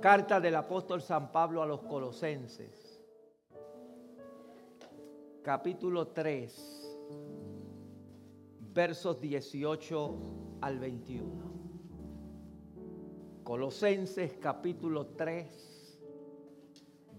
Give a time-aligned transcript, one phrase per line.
[0.00, 3.02] Carta del apóstol San Pablo a los Colosenses,
[5.42, 6.98] capítulo 3,
[8.72, 11.50] versos 18 al 21.
[13.44, 15.98] Colosenses capítulo 3,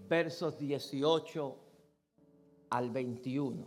[0.08, 1.58] versos 18
[2.70, 3.64] al 21.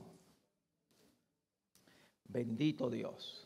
[2.25, 3.44] Bendito Dios.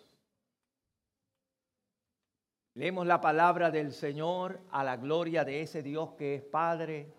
[2.79, 7.13] Leemos la palabra del Señor a la gloria de ese Dios que es Padre,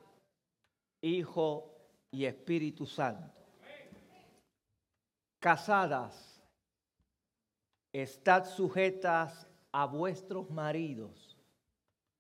[1.03, 1.77] Hijo
[2.11, 3.45] y Espíritu Santo.
[5.39, 6.43] Casadas,
[7.93, 11.37] estad sujetas a vuestros maridos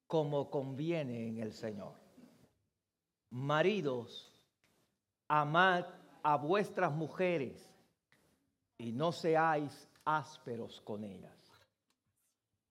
[0.06, 1.94] como conviene en el Señor.
[3.30, 4.38] Maridos,
[5.30, 5.86] amad
[6.22, 7.72] a vuestras mujeres
[8.76, 11.39] y no seáis ásperos con ellas.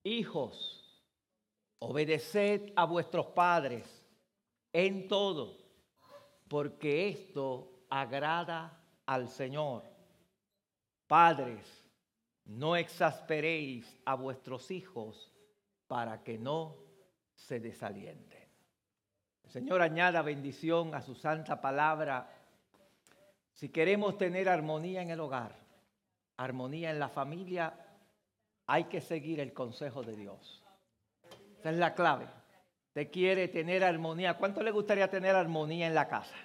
[0.04, 1.04] Hijos,
[1.80, 4.06] obedeced a vuestros padres
[4.72, 5.58] en todo,
[6.48, 9.84] porque esto agrada al Señor.
[11.08, 11.86] Padres,
[12.46, 15.32] no exasperéis a vuestros hijos
[15.88, 16.78] para que no
[17.36, 18.48] se desalienten.
[19.44, 22.32] El Señor añada bendición a su santa palabra.
[23.54, 25.56] Si queremos tener armonía en el hogar,
[26.38, 27.89] armonía en la familia,
[28.70, 30.64] hay que seguir el consejo de Dios.
[31.60, 32.28] Esa es la clave.
[32.90, 34.36] Usted quiere tener armonía.
[34.36, 36.36] ¿Cuánto le gustaría tener armonía en la casa?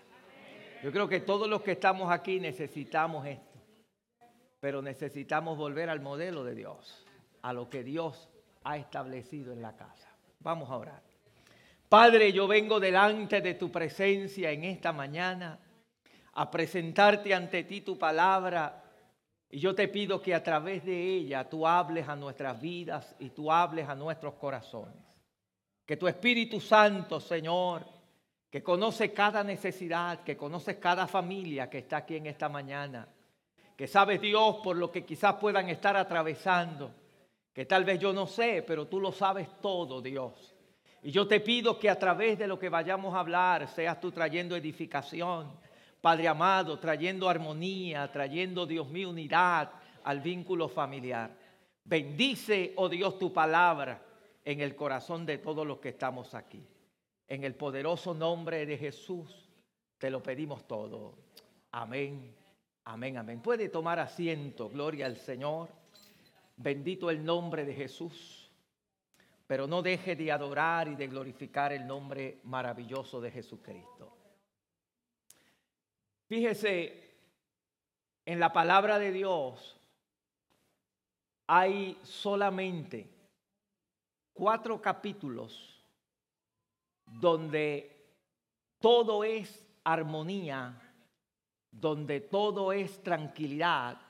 [0.83, 3.59] Yo creo que todos los que estamos aquí necesitamos esto.
[4.59, 7.05] Pero necesitamos volver al modelo de Dios,
[7.43, 8.31] a lo que Dios
[8.65, 10.09] ha establecido en la casa.
[10.41, 11.03] Vamos a orar.
[11.91, 15.59] Padre, yo vengo delante de tu presencia en esta mañana
[16.33, 18.84] a presentarte ante ti tu palabra
[19.51, 23.31] y yo te pido que a través de ella tú hables a nuestras vidas y
[23.31, 24.97] tú hables a nuestros corazones.
[25.87, 27.87] Que tu Espíritu Santo, Señor,
[28.51, 33.09] que conoce cada necesidad, que conoce cada familia que está aquí en esta mañana,
[33.77, 36.93] que sabes Dios por lo que quizás puedan estar atravesando,
[37.53, 40.55] que tal vez yo no sé, pero tú lo sabes todo, Dios.
[41.03, 44.11] Y yo te pido que a través de lo que vayamos a hablar, seas tú
[44.11, 45.53] trayendo edificación,
[46.05, 49.71] Padre amado, trayendo armonía, trayendo, Dios mío, unidad
[50.03, 51.35] al vínculo familiar.
[51.83, 54.05] Bendice, oh Dios, tu palabra
[54.45, 56.63] en el corazón de todos los que estamos aquí.
[57.27, 59.49] En el poderoso nombre de Jesús
[59.97, 61.15] te lo pedimos todo.
[61.71, 62.35] Amén,
[62.85, 63.41] amén, amén.
[63.41, 65.71] Puede tomar asiento, gloria al Señor.
[66.55, 68.53] Bendito el nombre de Jesús.
[69.47, 74.24] Pero no deje de adorar y de glorificar el nombre maravilloso de Jesucristo.
[76.27, 77.05] Fíjese,
[78.25, 79.79] en la palabra de Dios
[81.47, 83.09] hay solamente
[84.33, 85.85] cuatro capítulos
[87.05, 87.95] donde
[88.79, 90.81] todo es armonía,
[91.71, 94.01] donde todo es tranquilidad,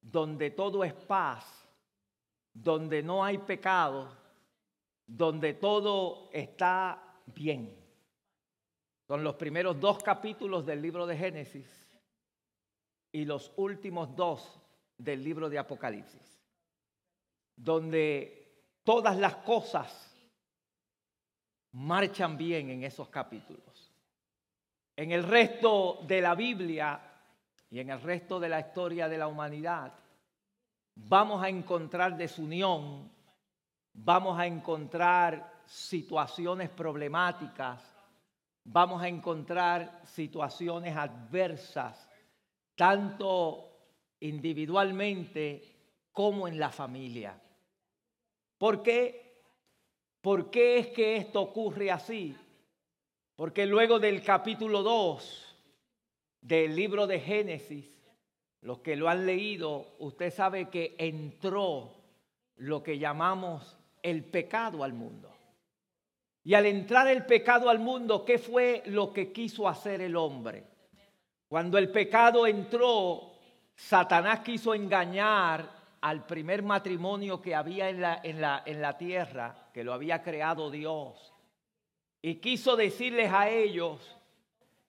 [0.00, 1.66] donde todo es paz,
[2.52, 4.14] donde no hay pecado,
[5.06, 7.87] donde todo está bien.
[9.08, 11.66] Son los primeros dos capítulos del libro de Génesis
[13.10, 14.60] y los últimos dos
[14.98, 16.44] del libro de Apocalipsis,
[17.56, 20.14] donde todas las cosas
[21.72, 23.90] marchan bien en esos capítulos.
[24.94, 27.00] En el resto de la Biblia
[27.70, 29.90] y en el resto de la historia de la humanidad,
[30.96, 33.10] vamos a encontrar desunión,
[33.94, 37.97] vamos a encontrar situaciones problemáticas,
[38.70, 42.08] vamos a encontrar situaciones adversas,
[42.74, 43.64] tanto
[44.20, 45.62] individualmente
[46.12, 47.40] como en la familia.
[48.58, 49.42] ¿Por qué?
[50.20, 52.36] ¿Por qué es que esto ocurre así?
[53.36, 55.56] Porque luego del capítulo 2
[56.42, 57.86] del libro de Génesis,
[58.60, 61.94] los que lo han leído, usted sabe que entró
[62.56, 65.37] lo que llamamos el pecado al mundo.
[66.48, 70.64] Y al entrar el pecado al mundo, ¿qué fue lo que quiso hacer el hombre?
[71.46, 73.34] Cuando el pecado entró,
[73.76, 79.92] Satanás quiso engañar al primer matrimonio que había en la, en la, tierra, que lo
[79.92, 81.34] había creado Dios.
[82.22, 84.16] Y quiso decirles a ellos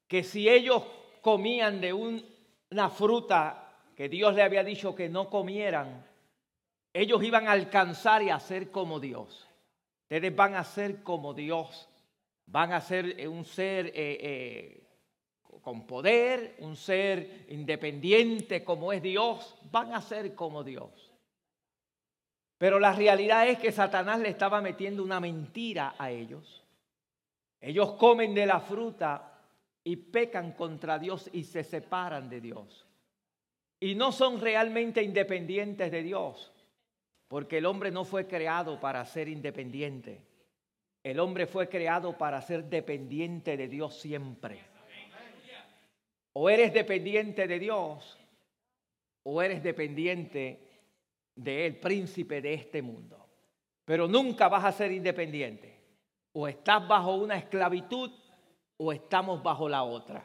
[0.08, 0.84] que si ellos
[1.20, 6.06] comían de una fruta que Dios le había dicho que no comieran,
[6.94, 9.49] ellos iban a alcanzar y a ser como Dios.
[10.10, 11.88] Ustedes van a ser como Dios,
[12.48, 14.84] van a ser eh, un ser eh, eh,
[15.62, 21.14] con poder, un ser independiente como es Dios, van a ser como Dios.
[22.58, 26.66] Pero la realidad es que Satanás le estaba metiendo una mentira a ellos.
[27.62, 29.44] Ellos comen de la fruta
[29.84, 32.88] y pecan contra Dios y se separan de Dios.
[33.80, 36.52] Y no son realmente independientes de Dios,
[37.30, 40.26] porque el hombre no fue creado para ser independiente.
[41.04, 44.60] El hombre fue creado para ser dependiente de Dios siempre.
[46.34, 48.18] O eres dependiente de Dios
[49.24, 50.60] o eres dependiente
[51.36, 53.28] del príncipe de este mundo.
[53.86, 55.78] Pero nunca vas a ser independiente.
[56.34, 58.12] O estás bajo una esclavitud
[58.78, 60.24] o estamos bajo la otra.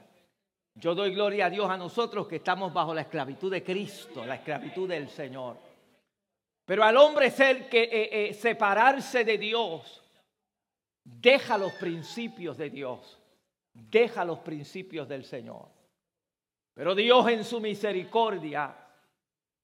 [0.74, 4.36] Yo doy gloria a Dios a nosotros que estamos bajo la esclavitud de Cristo, la
[4.36, 5.73] esclavitud del Señor.
[6.64, 10.02] Pero al hombre ser que eh, eh, separarse de Dios,
[11.04, 13.20] deja los principios de Dios,
[13.72, 15.68] deja los principios del Señor.
[16.72, 18.74] Pero Dios en su misericordia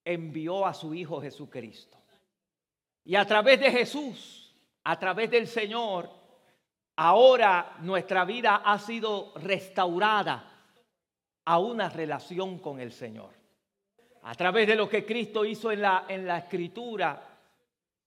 [0.04, 1.96] envió a su Hijo Jesucristo.
[3.04, 4.54] Y a través de Jesús,
[4.84, 6.10] a través del Señor,
[6.96, 10.50] ahora nuestra vida ha sido restaurada
[11.46, 13.39] a una relación con el Señor.
[14.22, 17.22] A través de lo que Cristo hizo en la, en la escritura,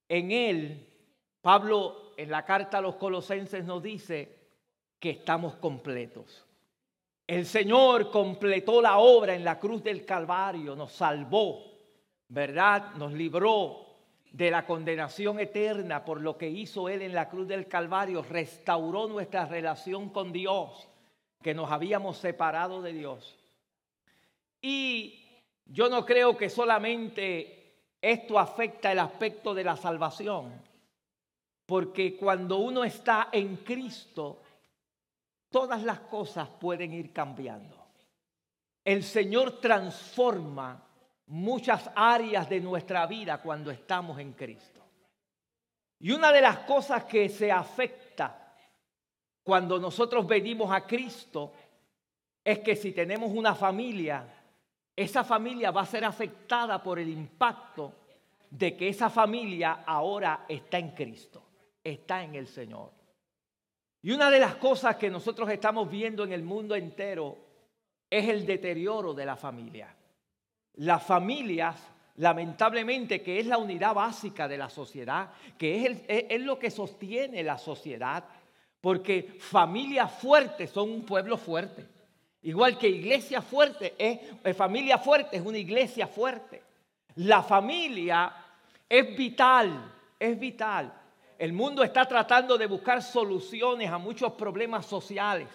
[0.08, 0.88] en Él,
[1.42, 4.44] Pablo en la carta a los colosenses nos dice
[5.00, 6.46] que estamos completos.
[7.26, 11.64] El Señor completó la obra en la cruz del Calvario, nos salvó,
[12.28, 12.94] ¿verdad?
[12.96, 13.88] Nos libró
[14.32, 19.08] de la condenación eterna por lo que hizo Él en la cruz del Calvario, restauró
[19.08, 20.88] nuestra relación con Dios,
[21.42, 23.38] que nos habíamos separado de Dios.
[24.62, 25.23] Y
[25.66, 27.64] yo no creo que solamente
[28.02, 30.62] esto afecta el aspecto de la salvación,
[31.66, 34.42] porque cuando uno está en Cristo,
[35.50, 37.78] todas las cosas pueden ir cambiando.
[38.84, 40.84] El Señor transforma
[41.28, 44.82] muchas áreas de nuestra vida cuando estamos en Cristo.
[46.00, 48.54] Y una de las cosas que se afecta
[49.42, 51.54] cuando nosotros venimos a Cristo
[52.44, 54.28] es que si tenemos una familia,
[54.96, 57.94] esa familia va a ser afectada por el impacto
[58.50, 61.44] de que esa familia ahora está en Cristo,
[61.84, 62.92] está en el Señor.
[64.04, 67.38] Y una de las cosas que nosotros estamos viendo en el mundo entero
[68.10, 69.96] es el deterioro de la familia.
[70.76, 71.76] Las familias,
[72.18, 77.58] lamentablemente, que es la unidad básica de la sociedad, que es, lo que sostiene la
[77.58, 78.26] sociedad,
[78.82, 81.88] porque familias fuertes son un pueblo fuerte.
[82.44, 86.62] Igual que iglesia fuerte es, eh, familia fuerte es una iglesia fuerte.
[87.16, 88.34] La familia
[88.90, 90.94] es vital, es vital.
[91.38, 95.48] El mundo está tratando de buscar soluciones a muchos problemas sociales.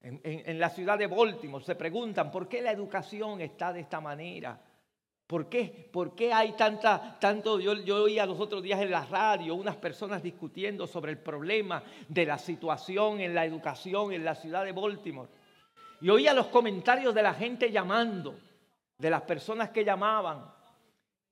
[0.00, 4.60] En, la ciudad de Baltimore se preguntan por qué la educación está de esta manera.
[5.26, 7.60] ¿Por qué, ¿Por qué hay tanta, tanto?
[7.60, 11.82] Yo, yo oía los otros días en la radio unas personas discutiendo sobre el problema
[12.08, 15.28] de la situación en la educación en la ciudad de Baltimore.
[16.00, 18.38] Y oía los comentarios de la gente llamando,
[18.96, 20.44] de las personas que llamaban.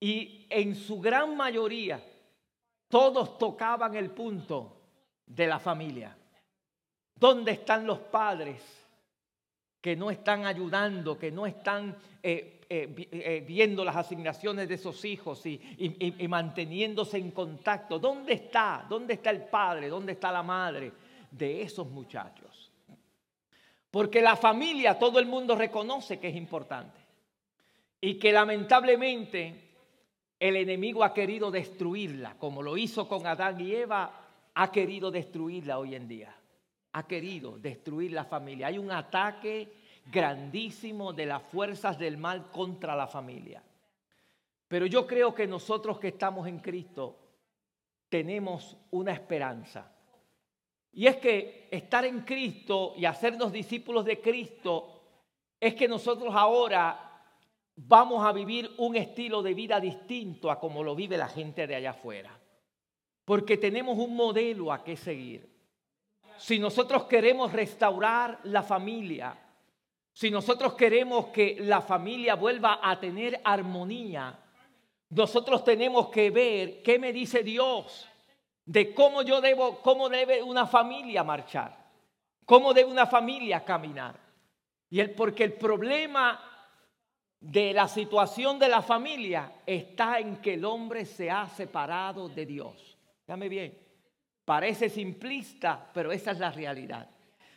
[0.01, 2.01] Y en su gran mayoría
[2.89, 4.77] todos tocaban el punto
[5.27, 6.17] de la familia.
[7.15, 8.63] ¿Dónde están los padres
[9.81, 15.05] que no están ayudando, que no están eh, eh, eh, viendo las asignaciones de esos
[15.05, 17.99] hijos y, y manteniéndose en contacto?
[17.99, 18.85] ¿Dónde está?
[18.89, 19.89] ¿Dónde está el padre?
[19.89, 20.93] ¿Dónde está la madre
[21.31, 22.46] de esos muchachos?
[23.91, 26.99] Porque la familia todo el mundo reconoce que es importante
[28.01, 29.67] y que lamentablemente
[30.39, 35.79] el enemigo ha querido destruirla, como lo hizo con Adán y Eva, ha querido destruirla
[35.79, 36.35] hoy en día.
[36.93, 38.69] Ha querido destruir la familia.
[38.69, 39.73] Hay un ataque
[40.07, 43.63] grandísimo de las fuerzas del mal contra la familia.
[44.69, 47.19] Pero yo creo que nosotros que estamos en Cristo
[48.09, 49.93] tenemos una esperanza.
[50.97, 55.03] Y es que estar en Cristo y hacernos discípulos de Cristo
[55.61, 57.23] es que nosotros ahora
[57.77, 61.75] vamos a vivir un estilo de vida distinto a como lo vive la gente de
[61.75, 62.41] allá afuera.
[63.27, 65.47] Porque tenemos un modelo a que seguir.
[66.39, 69.39] Si nosotros queremos restaurar la familia,
[70.15, 74.39] si nosotros queremos que la familia vuelva a tener armonía,
[75.11, 78.09] nosotros tenemos que ver qué me dice Dios
[78.67, 81.75] de cómo yo debo, cómo debe una familia marchar,
[82.45, 84.19] cómo debe una familia caminar.
[84.91, 86.41] Y el, porque el problema
[87.41, 92.45] de la situación de la familia está en que el hombre se ha separado de
[92.45, 92.99] Dios.
[93.27, 93.79] Dame bien,
[94.45, 97.09] parece simplista, pero esa es la realidad.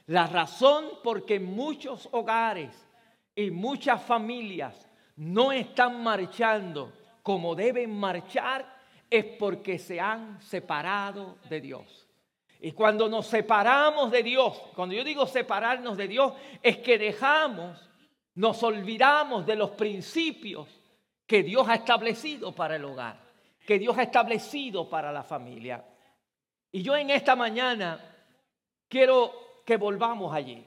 [0.05, 2.87] La razón por que muchos hogares
[3.35, 8.78] y muchas familias no están marchando como deben marchar
[9.09, 12.07] es porque se han separado de Dios.
[12.61, 17.79] Y cuando nos separamos de Dios, cuando yo digo separarnos de Dios, es que dejamos,
[18.35, 20.67] nos olvidamos de los principios
[21.25, 23.17] que Dios ha establecido para el hogar,
[23.65, 25.85] que Dios ha establecido para la familia.
[26.71, 27.99] Y yo en esta mañana
[28.89, 30.65] quiero que volvamos allí,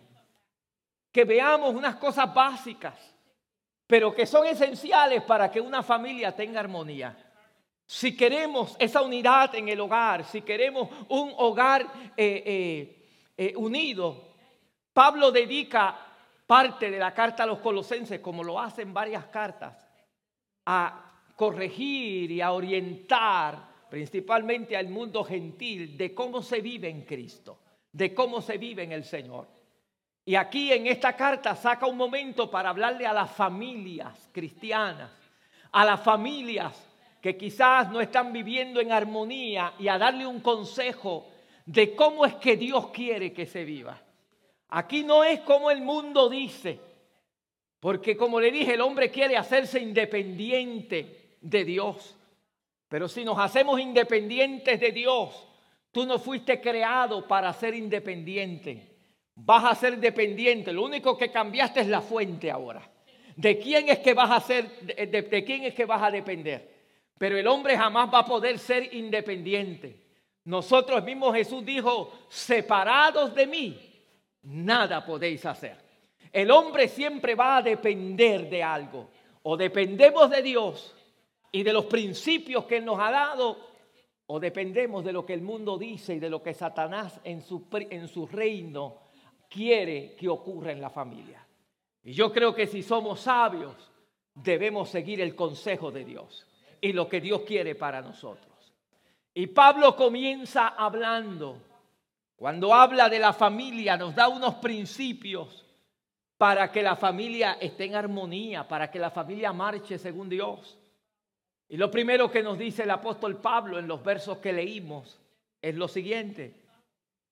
[1.10, 2.94] que veamos unas cosas básicas,
[3.86, 7.31] pero que son esenciales para que una familia tenga armonía.
[7.92, 11.82] Si queremos esa unidad en el hogar, si queremos un hogar
[12.16, 13.06] eh, eh,
[13.36, 14.30] eh, unido,
[14.94, 15.94] Pablo dedica
[16.46, 19.86] parte de la carta a los colosenses, como lo hacen varias cartas,
[20.64, 23.58] a corregir y a orientar
[23.90, 27.58] principalmente al mundo gentil de cómo se vive en Cristo,
[27.92, 29.48] de cómo se vive en el Señor.
[30.24, 35.10] Y aquí en esta carta saca un momento para hablarle a las familias cristianas,
[35.72, 36.88] a las familias
[37.22, 41.28] que quizás no están viviendo en armonía y a darle un consejo
[41.64, 44.02] de cómo es que Dios quiere que se viva.
[44.70, 46.80] Aquí no es como el mundo dice,
[47.78, 52.16] porque como le dije, el hombre quiere hacerse independiente de Dios.
[52.88, 55.46] Pero si nos hacemos independientes de Dios,
[55.92, 58.96] tú no fuiste creado para ser independiente.
[59.36, 60.72] Vas a ser dependiente.
[60.72, 62.90] Lo único que cambiaste es la fuente ahora.
[63.36, 64.68] ¿De quién es que vas a ser?
[64.80, 66.71] de quién es que vas a depender?
[67.22, 69.96] Pero el hombre jamás va a poder ser independiente.
[70.46, 73.78] Nosotros mismos Jesús dijo, separados de mí,
[74.42, 75.76] nada podéis hacer.
[76.32, 79.08] El hombre siempre va a depender de algo.
[79.44, 80.96] O dependemos de Dios
[81.52, 83.56] y de los principios que Él nos ha dado,
[84.26, 87.68] o dependemos de lo que el mundo dice y de lo que Satanás en su,
[87.72, 88.98] en su reino
[89.48, 91.46] quiere que ocurra en la familia.
[92.02, 93.92] Y yo creo que si somos sabios,
[94.34, 96.48] debemos seguir el consejo de Dios
[96.82, 98.74] y lo que Dios quiere para nosotros.
[99.32, 101.62] Y Pablo comienza hablando,
[102.36, 105.64] cuando habla de la familia, nos da unos principios
[106.36, 110.76] para que la familia esté en armonía, para que la familia marche según Dios.
[111.68, 115.20] Y lo primero que nos dice el apóstol Pablo en los versos que leímos
[115.62, 116.64] es lo siguiente.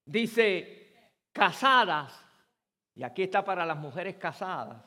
[0.04, 0.94] Dice,
[1.32, 2.24] casadas,
[2.94, 4.80] y aquí está para las mujeres casadas,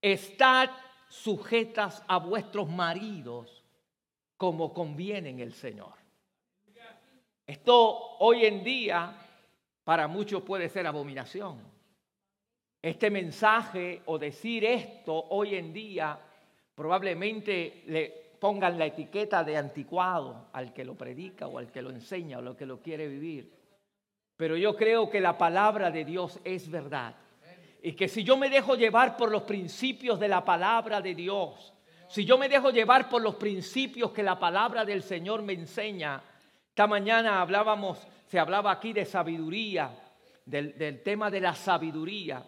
[0.00, 0.70] estad
[1.12, 3.62] sujetas a vuestros maridos
[4.38, 5.92] como conviene en el Señor.
[7.46, 9.14] Esto hoy en día
[9.84, 11.60] para muchos puede ser abominación.
[12.80, 16.18] Este mensaje o decir esto hoy en día
[16.74, 21.90] probablemente le pongan la etiqueta de anticuado al que lo predica o al que lo
[21.90, 23.52] enseña o al que lo quiere vivir.
[24.34, 27.14] Pero yo creo que la palabra de Dios es verdad.
[27.82, 31.72] Y que si yo me dejo llevar por los principios de la palabra de Dios,
[32.08, 36.22] si yo me dejo llevar por los principios que la palabra del Señor me enseña,
[36.68, 39.90] esta mañana hablábamos, se hablaba aquí de sabiduría,
[40.46, 42.44] del, tema de la sabiduría.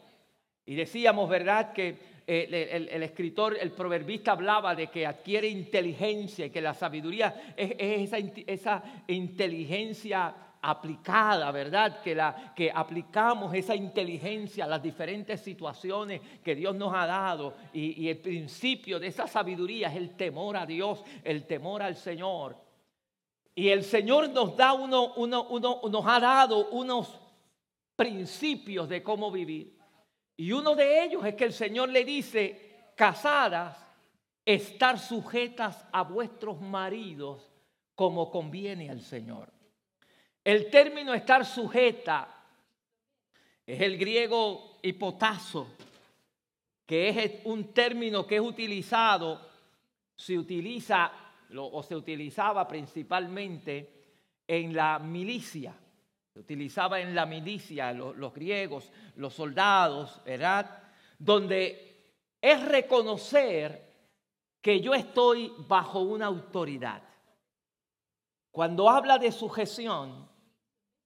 [0.67, 6.51] Y decíamos, ¿verdad?, que eh, el, escritor, el proverbista hablaba de que adquiere inteligencia y
[6.51, 10.35] que la sabiduría es, esa, esa, inteligencia
[10.65, 12.01] aplicada, ¿verdad?
[12.01, 17.55] Que, la, que aplicamos esa inteligencia a las diferentes situaciones que Dios nos ha dado.
[17.73, 22.57] Y, el principio de esa sabiduría es el temor a Dios, el temor al Señor.
[23.55, 27.21] Y el Señor nos da uno, uno, uno, nos ha dado unos
[27.95, 29.79] principios de cómo vivir.
[30.37, 33.79] Y uno de ellos es que el Señor le dice, casadas,
[34.45, 37.53] estar sujetas a vuestros maridos
[37.95, 39.54] como conviene al Señor.
[40.45, 42.29] El término estar sujeta
[43.67, 45.69] es el griego hipotazo,
[46.85, 49.41] que es un término que es utilizado,
[50.15, 51.11] se utiliza
[51.57, 54.05] o se utilizaba principalmente
[54.47, 55.75] en la milicia.
[56.31, 60.83] Se utilizaba en la milicia, los, los griegos, los soldados, ¿verdad?
[61.19, 63.95] Donde es reconocer
[64.61, 67.03] que yo estoy bajo una autoridad.
[68.51, 70.29] Cuando habla de sujeción,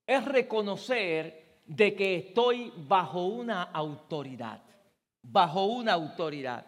[0.09, 4.63] es reconocer de que estoy bajo una autoridad,
[5.23, 6.67] bajo una autoridad.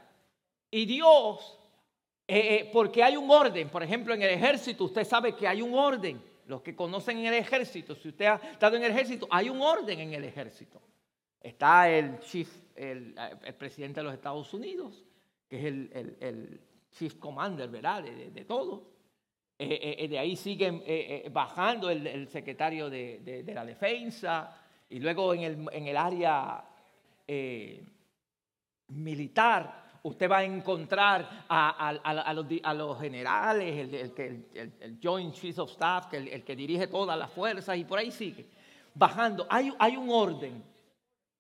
[0.70, 1.58] Y Dios,
[2.28, 5.62] eh, eh, porque hay un orden, por ejemplo, en el ejército, usted sabe que hay
[5.62, 6.22] un orden.
[6.44, 10.00] Los que conocen el ejército, si usted ha estado en el ejército, hay un orden
[10.00, 10.82] en el ejército.
[11.40, 13.14] Está el chief, el,
[13.56, 15.02] presidente de los Estados Unidos,
[15.48, 18.02] que es el, chief commander, ¿verdad?
[18.02, 18.99] de todo.
[19.62, 24.56] Eh, eh, de ahí siguen eh, bajando el, secretario de, la defensa
[24.88, 26.64] y luego en el, área
[28.88, 36.56] militar usted va a encontrar a, los, generales, el, Joint Chiefs of Staff, el, que
[36.56, 38.46] dirige todas las fuerzas y por ahí sigue,
[38.94, 39.46] bajando.
[39.50, 40.64] Hay un orden.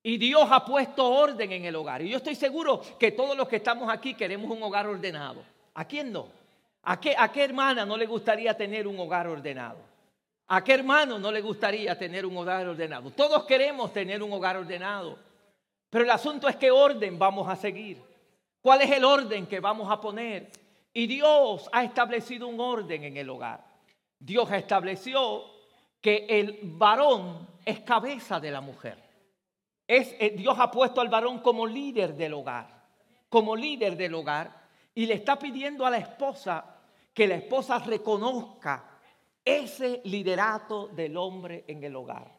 [0.02, 2.02] Y Dios ha puesto orden en el hogar.
[2.02, 5.42] Y yo estoy seguro que todos los que estamos aquí queremos un hogar ordenado.
[5.72, 6.39] ¿A quién no?
[6.82, 9.78] ¿A qué, ¿A qué hermana no le gustaría tener un hogar ordenado?
[10.48, 13.10] ¿A qué hermano no le gustaría tener un hogar ordenado?
[13.10, 15.18] Todos queremos tener un hogar ordenado.
[15.90, 18.00] Pero el asunto es qué orden vamos a seguir.
[18.60, 20.50] ¿Cuál es el orden que vamos a poner?
[20.92, 23.64] Y Dios ha establecido un orden en el hogar.
[24.18, 25.44] Dios estableció
[26.00, 28.98] que el varón es cabeza de la mujer.
[29.86, 32.68] Es, eh, Dios ha puesto al varón como líder del hogar,
[33.28, 34.59] como líder del hogar,
[34.94, 36.64] y le está pidiendo a la esposa
[37.14, 38.84] que la esposa reconozca
[39.44, 42.30] ese liderato del hombre en el hogar.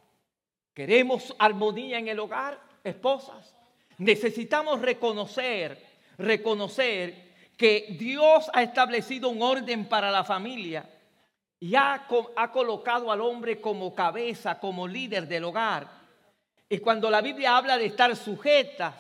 [0.74, 3.56] ¿Queremos armonía en el hogar, esposas?
[3.98, 5.84] Necesitamos reconocer,
[6.18, 10.90] reconocer que Dios ha establecido un orden para la familia
[11.60, 15.88] y ha, ha colocado al hombre como cabeza, como líder del hogar.
[16.68, 18.96] Y cuando la Biblia habla de estar sujeta,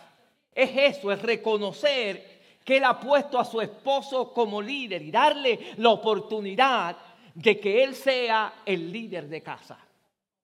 [0.53, 2.30] es eso, es reconocer
[2.63, 6.97] que Él ha puesto a su esposo como líder y darle la oportunidad
[7.33, 9.79] de que Él sea el líder de casa,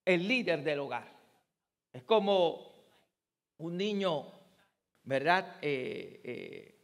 [0.03, 1.07] el líder del hogar.
[1.93, 2.71] Es como
[3.57, 4.25] un niño,
[5.03, 5.57] ¿verdad?
[5.61, 6.75] Eh, eh,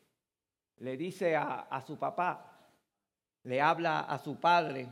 [0.78, 2.70] le dice a, a su papá,
[3.44, 4.88] le habla a su padre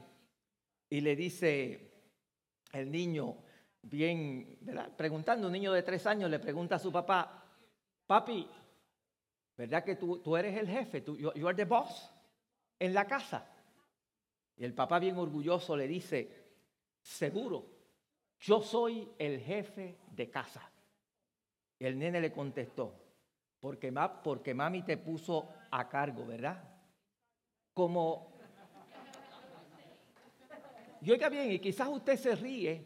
[0.89, 1.91] y le dice
[2.73, 3.37] el niño,
[3.81, 4.89] bien, ¿verdad?
[4.95, 7.43] Preguntando, un niño de tres años le pregunta a su papá,
[8.05, 8.47] papi,
[9.57, 11.01] ¿Verdad que tú, tú eres el jefe?
[11.01, 12.11] Tú, you, are the boss
[12.79, 13.47] en la casa.
[14.57, 16.29] Y el papá bien orgulloso le dice,
[17.01, 17.65] seguro,
[18.39, 20.69] yo soy el jefe de casa.
[21.79, 22.93] Y el nene le contestó,
[23.59, 23.93] porque,
[24.23, 26.63] porque mami te puso a cargo, ¿verdad?
[27.73, 28.31] Como...
[31.01, 32.85] Y oiga bien, y quizás usted se ríe,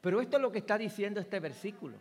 [0.00, 1.98] pero esto es lo que está diciendo este versículo.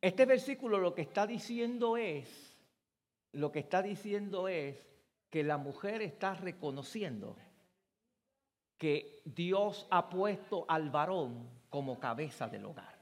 [0.00, 2.47] Este versículo lo que está diciendo es
[3.32, 4.88] lo que está diciendo es
[5.30, 7.36] que la mujer está reconociendo
[8.78, 12.96] que Dios ha puesto al varón como cabeza del hogar.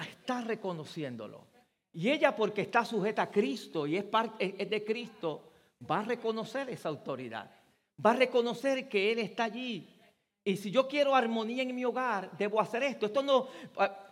[0.00, 1.46] Está reconociéndolo.
[1.92, 4.06] Y ella porque está sujeta a Cristo y es,
[4.38, 5.50] es de Cristo,
[5.90, 7.50] va a reconocer esa autoridad.
[8.04, 9.88] Va a reconocer que Él está allí.
[10.44, 13.06] Y si yo quiero armonía en mi hogar, debo hacer esto.
[13.06, 13.48] Esto no.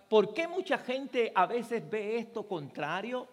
[0.08, 3.28] ¿Por qué mucha gente a veces ve esto contrario?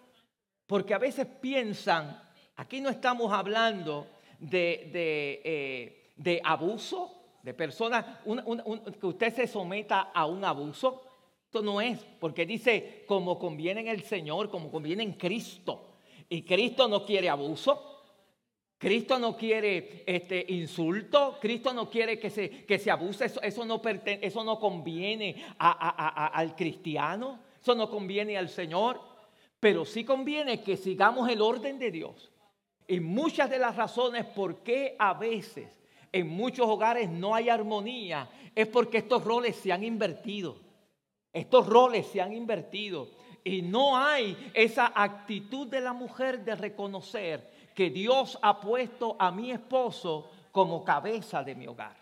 [0.68, 2.22] Porque a veces piensan,
[2.56, 4.08] aquí no estamos hablando
[4.40, 4.90] de,
[6.16, 8.06] de, eh, abuso, de personas,
[9.00, 11.04] que usted se someta a un abuso.
[11.46, 15.90] Esto no es, porque dice como conviene en el Señor, como conviene en Cristo.
[16.30, 17.94] Y Cristo no quiere abuso.
[18.84, 23.82] Cristo no quiere este insulto, Cristo no quiere que se, que se abuse, eso, no,
[24.04, 29.00] eso no conviene al cristiano, eso no conviene al Señor.
[29.64, 32.30] Pero sí conviene que sigamos el orden de Dios.
[32.86, 38.30] Y muchas de las razones por qué a veces en muchos hogares no hay armonía
[38.54, 40.58] es porque estos roles se han invertido.
[41.32, 43.08] Estos roles se han invertido.
[43.42, 49.32] Y no hay esa actitud de la mujer de reconocer que Dios ha puesto a
[49.32, 51.96] mi esposo como cabeza de mi hogar,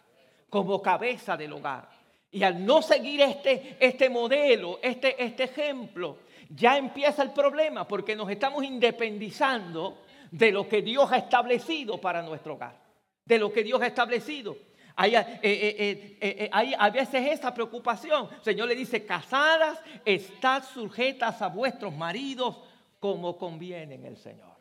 [0.49, 1.87] como cabeza del hogar.
[2.31, 6.17] Y al no seguir este, este modelo, este, este ejemplo,
[6.55, 12.21] ya empieza el problema porque nos estamos independizando de lo que Dios ha establecido para
[12.21, 12.79] nuestro hogar,
[13.25, 14.57] de lo que Dios ha establecido.
[14.95, 18.29] Hay, eh, eh, eh, a veces esa preocupación.
[18.31, 22.59] El Señor le dice, casadas, estad sujetas a vuestros maridos
[22.99, 24.51] como conviene en el Señor.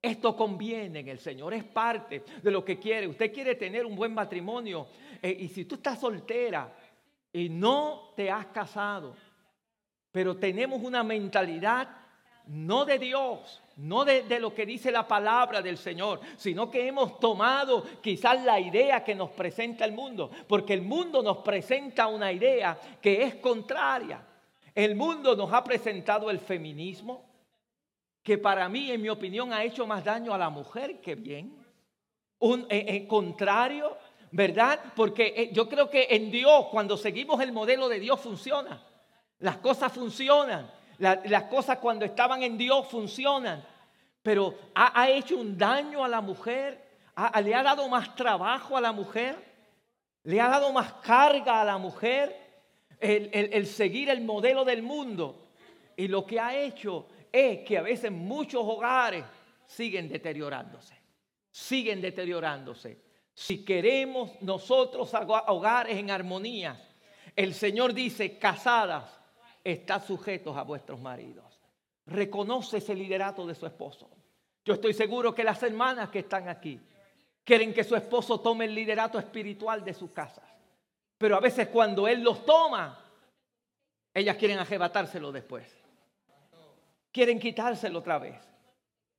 [0.00, 3.08] Esto conviene en el Señor, es parte de lo que quiere.
[3.08, 4.86] Usted quiere tener un buen matrimonio
[5.22, 6.70] y si tú estás soltera
[7.32, 9.16] y no te has casado,
[10.14, 11.88] pero tenemos una mentalidad
[12.46, 17.18] no de Dios, no de, lo que dice la palabra del Señor, sino que hemos
[17.18, 22.30] tomado quizás la idea que nos presenta el mundo, porque el mundo nos presenta una
[22.30, 24.24] idea que es contraria.
[24.72, 27.24] El mundo nos ha presentado el feminismo,
[28.22, 31.56] que para mí, en mi opinión, ha hecho más daño a la mujer que bien.
[32.38, 33.98] Un eh, eh, contrario,
[34.30, 34.78] ¿verdad?
[34.94, 38.80] Porque eh, yo creo que en Dios, cuando seguimos el modelo de Dios, funciona.
[39.38, 40.70] Las cosas funcionan.
[40.98, 43.64] las cosas cuando estaban en Dios funcionan.
[44.22, 46.82] Pero ha, hecho un daño a la mujer.
[47.42, 49.36] le ha dado más trabajo a la mujer.
[50.24, 52.34] Le ha dado más carga a la mujer.
[53.00, 55.44] el seguir el modelo del mundo.
[55.96, 59.24] Y lo que ha hecho es que a veces muchos hogares
[59.66, 60.94] siguen deteriorándose,
[61.50, 63.02] siguen deteriorándose.
[63.34, 65.10] Si queremos nosotros
[65.48, 66.80] hogares en armonía,
[67.34, 69.20] el Señor dice, casadas,
[69.64, 71.58] estad sujetos a vuestros maridos.
[72.06, 74.10] Reconoce ese liderato de su esposo.
[74.64, 76.78] Yo estoy seguro que las hermanas que están aquí
[77.42, 80.44] quieren que su esposo tome el liderato espiritual de sus casas.
[81.16, 83.02] Pero a veces cuando él los toma,
[84.12, 85.66] ellas quieren arrebatárselo después.
[87.10, 88.36] Quieren quitárselo otra vez.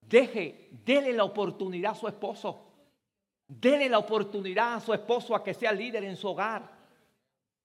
[0.01, 2.61] Deje, dele la oportunidad a su esposo.
[3.47, 6.74] Dele la oportunidad a su esposo a que sea líder en su hogar.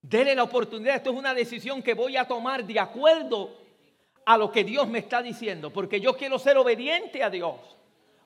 [0.03, 0.97] Dele la oportunidad.
[0.97, 3.57] Esto es una decisión que voy a tomar de acuerdo
[4.25, 5.71] a lo que Dios me está diciendo.
[5.71, 7.77] Porque yo quiero ser obediente a Dios.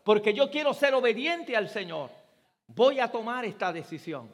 [0.02, 2.10] Porque yo quiero ser obediente al Señor.
[2.66, 4.28] Voy a tomar esta decisión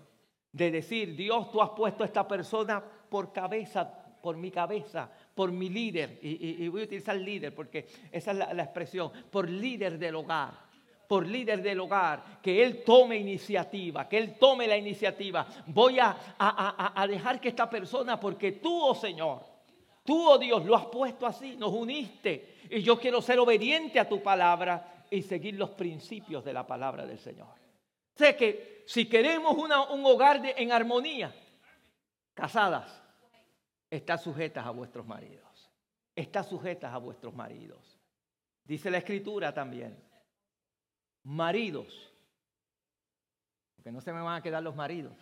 [0.52, 3.88] de decir, Dios, tú has puesto a esta persona por cabeza,
[4.20, 6.18] por mi cabeza, por mi líder.
[6.22, 10.69] Y, voy a utilizar líder porque esa es la expresión, por líder del hogar
[11.10, 15.44] por líder del hogar, que Él tome iniciativa, que Él tome la iniciativa.
[15.66, 19.44] Voy a, a, dejar que esta persona, porque tú, oh Señor,
[20.04, 22.58] tú, oh Dios, lo has puesto así, nos uniste.
[22.70, 27.04] Y yo quiero ser obediente a tu palabra y seguir los principios de la palabra
[27.04, 27.48] del Señor.
[28.14, 31.34] Sé que si queremos un hogar en armonía,
[32.34, 33.02] casadas,
[33.90, 35.72] está sujetas a vuestros maridos.
[36.14, 37.98] Está sujetas a vuestros maridos.
[38.64, 40.08] Dice la escritura también
[41.22, 42.12] maridos,
[43.76, 45.12] porque no se me van a quedar los maridos.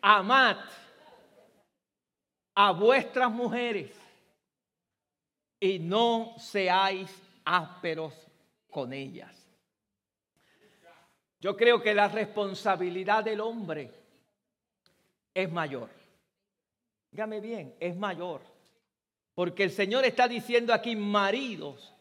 [0.00, 0.58] Amad
[2.54, 3.94] a vuestras mujeres
[5.60, 7.10] y no seáis
[7.44, 8.14] ásperos
[8.70, 9.46] con ellas.
[11.40, 13.92] Yo creo que la responsabilidad del hombre
[15.34, 15.90] es mayor.
[17.10, 18.42] Dígame bien, es mayor.
[19.34, 21.95] Porque el Señor está diciendo aquí, maridos,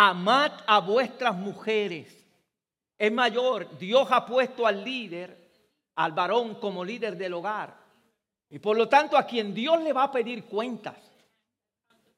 [0.00, 2.24] amad a vuestras mujeres.
[2.96, 5.50] Es mayor, Dios ha puesto al líder,
[5.96, 7.76] al varón como líder del hogar.
[8.48, 10.96] Y por lo tanto a quien Dios le va a pedir cuentas,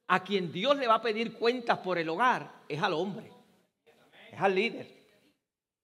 [0.08, 3.32] a quien Dios le va a pedir cuentas por el hogar, es al hombre,
[4.30, 4.86] es al líder.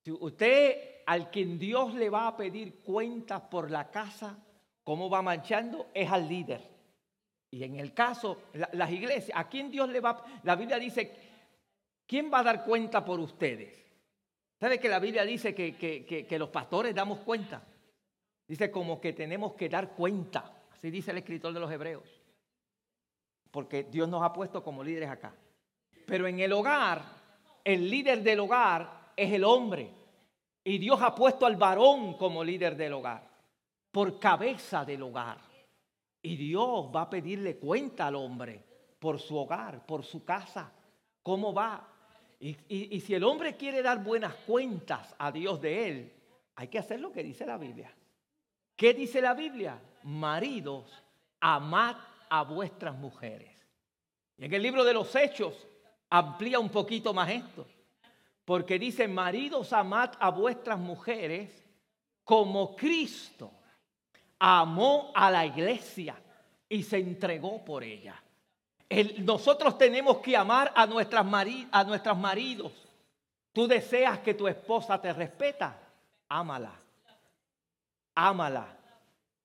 [0.04, 4.38] Si usted, al quien Dios le va a pedir cuentas por la casa,
[4.84, 6.76] cómo va manchando, es al líder.
[7.50, 10.22] Y en el caso, las iglesias, ¿a quién Dios le va?
[10.42, 11.25] La Biblia dice
[12.06, 13.84] ¿Quién va a dar cuenta por ustedes?
[14.60, 17.62] ¿Sabe que la Biblia dice que, los pastores damos cuenta?
[18.46, 20.64] Dice como que tenemos que dar cuenta.
[20.70, 22.08] Así dice el escritor de los Hebreos.
[23.50, 25.34] Porque Dios nos ha puesto como líderes acá.
[26.06, 27.02] Pero en el hogar,
[27.64, 29.90] el líder del hogar es el hombre.
[30.62, 33.28] Y Dios ha puesto al varón como líder del hogar.
[33.90, 35.38] Por cabeza del hogar.
[36.22, 38.64] Y Dios va a pedirle cuenta al hombre
[38.98, 40.72] por su hogar, por su casa.
[41.22, 41.95] ¿Cómo va?
[42.38, 46.12] Y, si el hombre quiere dar buenas cuentas a Dios de él,
[46.54, 47.92] hay que hacer lo que dice la Biblia.
[48.76, 49.80] ¿Qué dice la Biblia?
[50.02, 51.02] Maridos,
[51.40, 51.96] amad
[52.28, 53.66] a vuestras mujeres.
[54.36, 55.66] Y en el libro de los Hechos
[56.10, 57.66] amplía un poquito más esto.
[58.44, 61.64] Porque dice, maridos, amad a vuestras mujeres
[62.22, 63.50] como Cristo
[64.38, 66.20] amó a la iglesia
[66.68, 68.22] y se entregó por ella
[69.18, 71.26] nosotros tenemos que amar a, nuestras
[71.72, 72.72] a nuestros maridos.
[73.52, 75.78] Tú deseas que tu esposa te respeta,
[76.28, 76.72] ámala.
[78.14, 78.76] Ámala.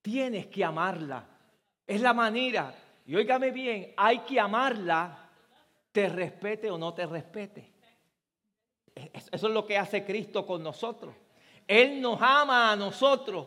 [0.00, 1.24] Tienes que amarla.
[1.86, 2.74] Es la manera.
[3.06, 5.28] Y óigame bien, hay que amarla,
[5.90, 7.72] te respete o no te respete.
[8.94, 11.14] Eso es lo que hace Cristo con nosotros.
[11.66, 13.46] Él nos ama a nosotros,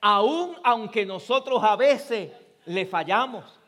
[0.00, 2.32] aun aunque nosotros a veces
[2.66, 3.59] le fallamos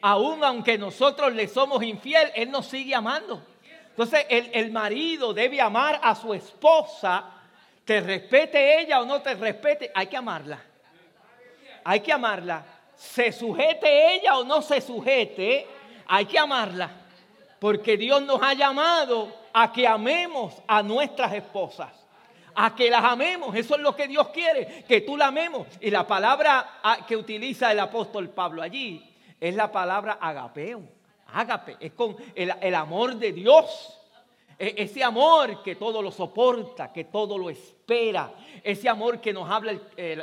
[0.00, 3.42] aún aunque nosotros le somos infiel, Él nos sigue amando.
[3.90, 7.24] Entonces el, marido debe amar a su esposa,
[7.84, 10.62] te respete ella o no te respete, hay que amarla.
[11.82, 12.64] Hay que amarla.
[12.94, 15.66] Se sujete ella o no se sujete,
[16.06, 16.90] hay que amarla.
[17.58, 21.92] Porque Dios nos ha llamado a que amemos a nuestras esposas.
[22.54, 23.56] A que las amemos.
[23.56, 25.66] Eso es lo que Dios quiere, que tú la amemos.
[25.80, 29.08] Y la palabra ah, que utiliza el apóstol Pablo allí
[29.40, 30.82] es la palabra agapeo.
[31.32, 33.94] Agape, es con el, amor de Dios.
[34.58, 38.32] E, ese amor que todo lo soporta, que todo lo espera.
[38.62, 39.78] Ese amor que nos habla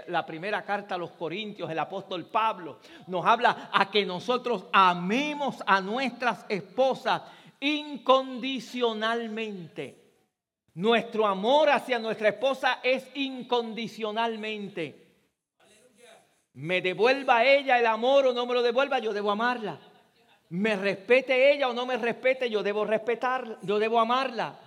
[0.08, 2.80] la primera carta a los Corintios, el apóstol Pablo.
[3.08, 7.21] Nos habla a que nosotros amemos a nuestras esposas
[7.60, 10.04] incondicionalmente.
[10.73, 15.05] Nuestro amor hacia nuestra esposa es incondicionalmente
[16.56, 19.78] me devuelva ella el amor o no me lo devuelva, yo debo amarla.
[20.50, 24.58] Me respete ella o no me respete, yo debo respetarla, yo debo amarla.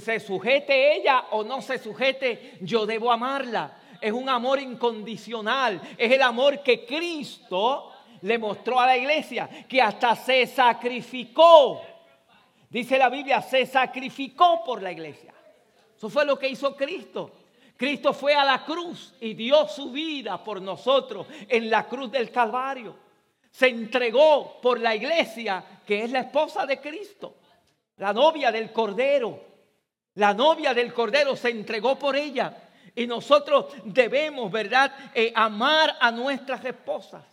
[0.00, 3.78] Se sujete ella o no se sujete, yo debo amarla.
[4.00, 7.90] Es un amor incondicional, es el amor que Cristo
[8.20, 11.80] le mostró a la iglesia, que hasta se sacrificó.
[12.68, 15.32] Dice la Biblia, se sacrificó por la iglesia.
[15.96, 17.30] Eso fue lo que hizo Cristo.
[17.76, 22.30] Cristo fue a la cruz y dio su vida por nosotros en la cruz del
[22.30, 22.96] Calvario.
[23.50, 27.36] Se entregó por la iglesia, que es la esposa de Cristo,
[27.96, 29.52] la novia del Cordero.
[30.14, 32.68] La novia del Cordero se entregó por ella.
[32.94, 37.24] Y nosotros debemos, ¿verdad?, eh, amar a nuestras esposas.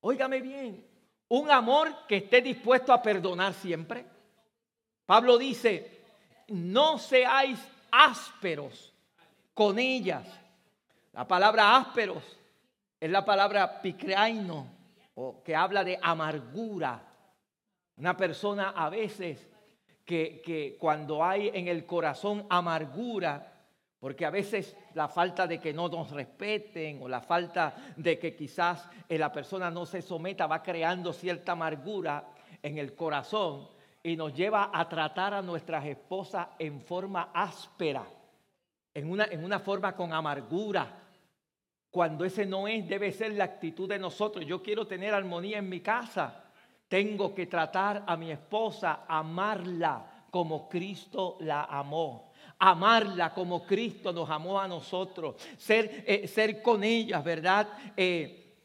[0.00, 0.86] Óigame bien,
[1.28, 4.06] un amor que esté dispuesto a perdonar siempre.
[5.06, 6.02] Pablo dice,
[6.48, 7.58] no seáis
[7.90, 8.93] ásperos
[9.54, 10.26] con ellas.
[11.12, 12.22] La palabra ásperos
[13.00, 14.66] es la palabra picreaino,
[15.14, 17.00] o que habla de amargura.
[17.96, 19.48] Una persona a veces
[20.04, 23.52] que, que cuando hay en el corazón amargura,
[24.04, 28.36] porque a veces la falta de que no nos respeten o la falta de que
[28.36, 32.22] quizás eh, la persona no se someta va creando cierta amargura
[32.62, 33.66] en el corazón
[34.02, 38.04] y nos lleva a tratar a nuestras esposas en forma áspera,
[38.94, 41.02] en una, en una forma con amargura.
[41.90, 44.46] Cuando ese no es, debe ser la actitud de nosotros.
[44.46, 46.44] Yo quiero tener armonía en mi casa.
[46.88, 54.30] Tengo que tratar a mi esposa, amarla como Cristo la amó amarla como Cristo nos
[54.30, 57.68] amó a nosotros, ser, eh, ser con ellas, ¿verdad?
[57.94, 58.56] Eh,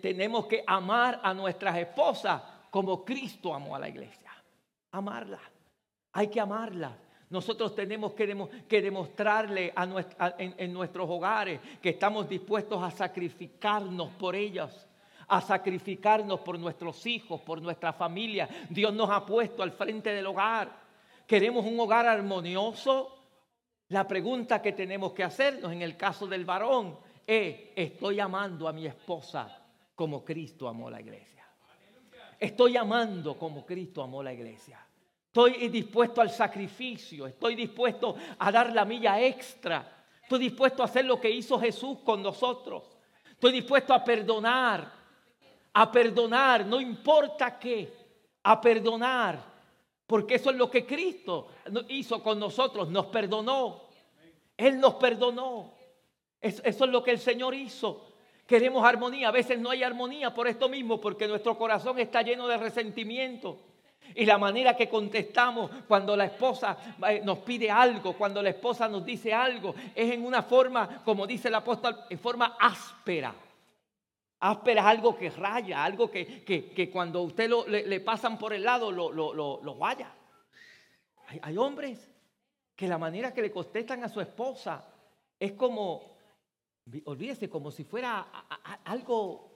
[0.00, 2.40] tenemos que amar a nuestras esposas
[2.70, 4.28] como Cristo amó a la iglesia
[4.92, 5.40] amarla.
[6.12, 6.96] Hay que amarla.
[7.30, 8.26] Nosotros tenemos que,
[8.80, 9.86] demostrarle a
[10.38, 14.88] en, nuestros hogares que estamos dispuestos a sacrificarnos por ellas,
[15.28, 18.48] a sacrificarnos por nuestros hijos, por nuestra familia.
[18.70, 20.72] Dios nos ha puesto al frente del hogar.
[21.26, 23.14] Queremos un hogar armonioso.
[23.88, 28.72] La pregunta que tenemos que hacernos en el caso del varón es, ¿estoy amando a
[28.72, 29.64] mi esposa
[29.94, 31.46] como Cristo amó la iglesia?
[32.40, 34.87] Estoy amando como Cristo amó la iglesia.
[35.38, 37.28] Estoy dispuesto al sacrificio.
[37.28, 40.04] Estoy dispuesto a dar la milla extra.
[40.20, 42.82] Estoy dispuesto a hacer lo que hizo Jesús con nosotros.
[43.30, 44.92] Estoy dispuesto a perdonar.
[45.74, 47.88] A perdonar, no importa qué.
[48.42, 49.38] A perdonar.
[50.08, 51.46] Porque eso es lo que Cristo
[51.86, 52.88] hizo con nosotros.
[52.88, 53.82] Nos perdonó.
[54.56, 55.72] Él nos perdonó.
[56.40, 58.08] Eso es lo que el Señor hizo.
[58.44, 59.28] Queremos armonía.
[59.28, 63.67] A veces no hay armonía por esto mismo, porque nuestro corazón está lleno de resentimiento.
[64.14, 66.76] Y la manera que contestamos cuando la esposa
[67.08, 71.26] eh, nos pide algo, cuando la esposa nos dice algo, es en una forma, como
[71.26, 73.34] dice el apóstol, en forma áspera.
[74.40, 78.90] Áspera es algo que raya, algo que, cuando usted lo, le, pasan por el lado
[78.90, 80.12] lo, lo, vaya.
[81.26, 82.14] Hay, hay hombres
[82.74, 84.84] que la manera que le contestan a su esposa
[85.38, 86.18] es como
[87.04, 88.20] olvídese, como si fuera
[88.84, 89.50] algo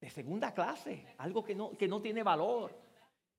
[0.00, 2.85] de segunda clase, algo que no, que no tiene valor.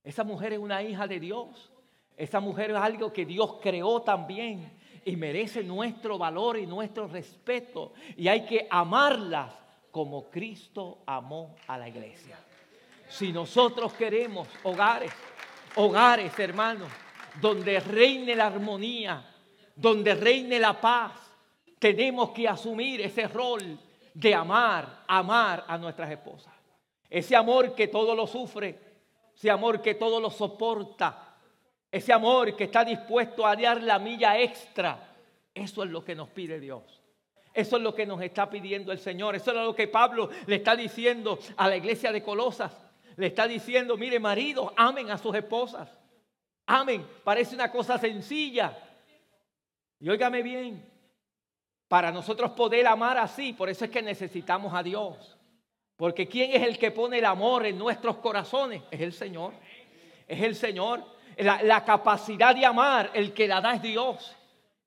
[0.08, 1.70] Esa mujer es una hija de Dios.
[2.16, 4.72] Esa mujer es algo que Dios creó también
[5.04, 7.92] y merece nuestro valor y nuestro respeto.
[8.16, 9.54] Y hay que amarlas
[9.92, 12.40] como Cristo amó a la iglesia.
[13.10, 15.12] Si nosotros queremos hogares,
[15.76, 16.90] hogares hermanos,
[17.42, 19.30] donde reine la armonía,
[19.76, 21.12] donde reine la paz,
[21.80, 23.78] tenemos que asumir ese rol
[24.14, 26.54] de amar, amar a nuestras esposas.
[27.10, 28.87] Ese amor que todo lo sufre,
[29.38, 31.36] ese amor que todo lo soporta,
[31.92, 35.14] ese amor que está dispuesto a dar la milla extra.
[35.54, 36.82] Eso es lo que nos pide Dios.
[37.54, 39.36] Eso es lo que nos está pidiendo el Señor.
[39.36, 42.76] Eso es lo que Pablo le está diciendo a la iglesia de Colosas.
[43.16, 45.88] Le está diciendo, mire, maridos, amen a sus esposas.
[46.66, 47.08] Amen.
[47.24, 48.76] Parece una cosa sencilla.
[50.00, 50.84] Y óigame bien,
[51.88, 55.37] para nosotros poder amar así, por eso es que necesitamos a Dios.
[55.98, 58.84] Porque ¿quién es el que pone el amor en nuestros corazones?
[58.92, 59.54] Es el Señor.
[60.28, 61.04] Es el Señor.
[61.38, 64.36] La, capacidad de amar, el que la da es Dios.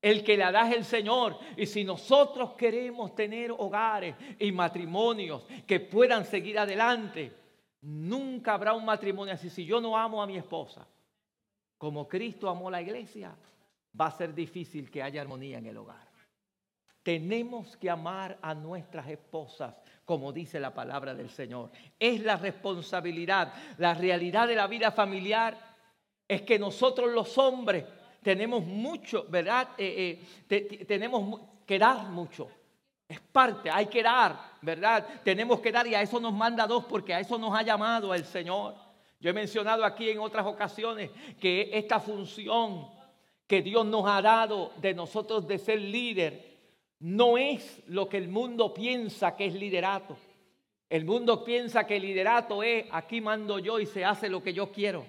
[0.01, 1.37] El que la da es el Señor.
[1.57, 7.33] Y si nosotros queremos tener hogares y matrimonios que puedan seguir adelante,
[7.83, 9.51] nunca habrá un matrimonio así.
[9.51, 10.87] Si yo no amo a mi esposa,
[11.77, 13.35] como Cristo amó la iglesia,
[14.01, 16.10] va a ser difícil que haya armonía en el hogar.
[17.03, 21.71] Tenemos que amar a nuestras esposas, como dice la palabra del Señor.
[21.99, 25.57] Es la responsabilidad, la realidad de la vida familiar
[26.29, 27.85] es que nosotros los hombres
[28.23, 29.71] tenemos mucho, ¿verdad?
[29.79, 32.49] Eh, eh, tenemos que dar mucho.
[33.09, 35.05] Es parte, hay que dar, ¿verdad?
[35.25, 38.15] Tenemos que dar y a eso nos manda dos porque a eso nos ha llamado
[38.15, 38.77] el Señor.
[39.19, 41.11] Yo he mencionado aquí en otras ocasiones
[41.41, 42.89] que esta función
[43.47, 46.50] que Dios nos ha dado de nosotros de ser líder
[47.01, 50.17] no es lo que el mundo piensa que es liderato.
[50.89, 54.53] El mundo piensa que el liderato es aquí mando yo y se hace lo que
[54.53, 55.07] yo quiero.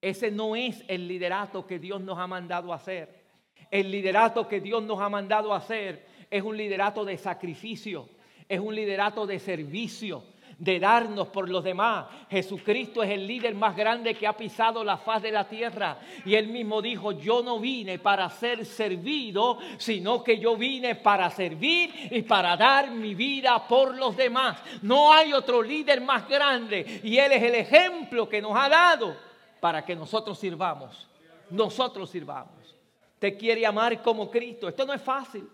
[0.00, 3.24] Ese no es el liderato que Dios nos ha mandado hacer.
[3.70, 8.08] El liderato que Dios nos ha mandado a hacer es un liderato de sacrificio,
[8.48, 10.22] es un liderato de servicio,
[10.58, 12.06] de darnos por los demás.
[12.30, 15.98] Jesucristo es el líder más grande que ha pisado la faz de la tierra.
[16.24, 21.30] Y él mismo dijo, yo no vine para ser servido, sino que yo vine para
[21.30, 24.58] servir y para dar mi vida por los demás.
[24.82, 29.16] No hay otro líder más grande y él es el ejemplo que nos ha dado
[29.60, 31.08] para que nosotros sirvamos.
[31.50, 32.74] Nosotros sirvamos.
[33.18, 34.68] Te quiere amar como Cristo.
[34.68, 35.48] Esto no es fácil.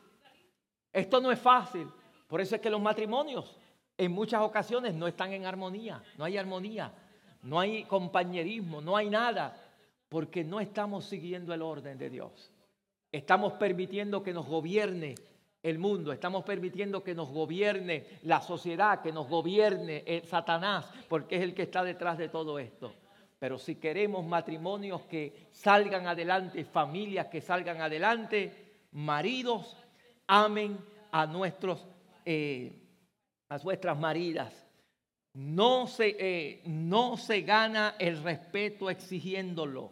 [0.93, 1.87] Esto no es fácil.
[2.27, 3.60] Por eso es que los matrimonios
[4.01, 6.91] en muchas ocasiones no están en armonía, no hay armonía,
[7.43, 9.55] no hay compañerismo, no hay nada,
[10.09, 12.51] porque no estamos siguiendo el orden de Dios.
[13.13, 15.17] Estamos permitiendo que nos gobierne
[15.63, 21.37] el mundo, estamos permitiendo que nos gobierne la sociedad, que nos gobierne el Satanás, porque
[21.37, 22.95] es el que está detrás de todo esto.
[23.39, 28.51] Pero si queremos matrimonios que salgan adelante, familias que salgan adelante,
[28.93, 29.77] maridos,
[30.27, 30.79] amen
[31.13, 31.87] a nuestros
[32.25, 32.80] eh,
[33.51, 34.53] a vuestras maridas.
[35.35, 39.91] No se, eh, no se gana el respeto exigiéndolo.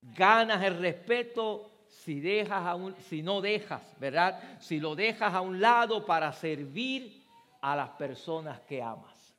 [0.00, 4.58] Ganas el respeto si, dejas a un, si no dejas, ¿verdad?
[4.60, 7.24] Si lo dejas a un lado para servir
[7.60, 9.34] a las personas que amas.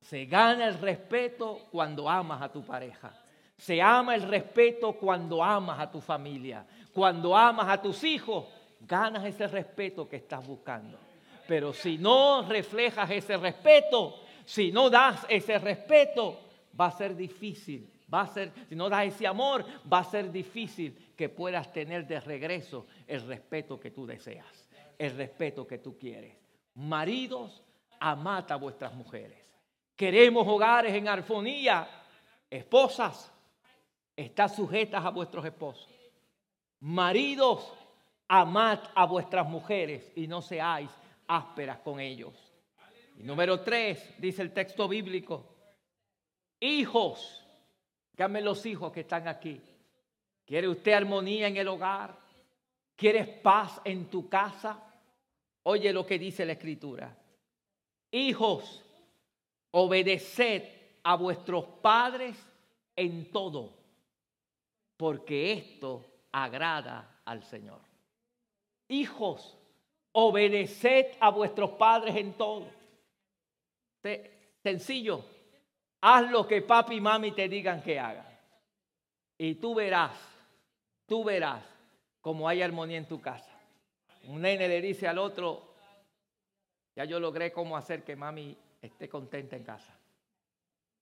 [0.00, 3.12] Se gana el respeto cuando amas a tu pareja.
[3.58, 6.64] Se ama el respeto cuando amas a tu familia.
[6.94, 8.46] Cuando amas a tus hijos,
[8.80, 11.07] ganas ese respeto que estás buscando.
[11.48, 16.38] Pero si no reflejas ese respeto, si no das ese respeto,
[16.78, 17.90] va a ser difícil.
[18.12, 22.06] Va a ser, si no das ese amor, va a ser difícil que puedas tener
[22.06, 26.36] de regreso el respeto que tú deseas, el respeto que tú quieres.
[26.74, 27.62] Maridos,
[27.98, 29.38] amad a vuestras mujeres.
[29.96, 31.88] Queremos hogares en armonía.
[32.50, 33.32] Esposas,
[34.14, 35.88] están sujetas a vuestros esposos.
[36.80, 37.72] Maridos,
[38.28, 40.90] amad a vuestras mujeres y no seáis
[41.28, 42.34] ásperas con ellos.
[43.16, 45.54] Y número tres, dice el texto bíblico,
[46.60, 47.44] hijos,
[48.16, 49.60] llame los hijos que están aquí.
[50.44, 52.18] ¿Quiere usted armonía en el hogar?
[52.96, 54.82] ¿Quieres paz en tu casa?
[55.64, 57.14] Oye lo que dice la escritura.
[58.10, 58.82] Hijos,
[59.72, 60.62] obedeced
[61.02, 62.36] a vuestros padres
[62.96, 63.76] en todo,
[64.96, 67.80] porque esto agrada al Señor.
[68.88, 69.57] Hijos,
[70.20, 72.66] obedeced a vuestros padres en todo.
[74.64, 75.24] Sencillo,
[76.00, 78.26] haz lo que papi y mami te digan que hagan.
[79.38, 80.18] Y tú verás,
[81.06, 81.64] tú verás
[82.20, 83.56] cómo hay armonía en tu casa.
[84.24, 85.72] Un nene le dice al otro,
[86.96, 89.96] ya yo logré cómo hacer que mami esté contenta en casa.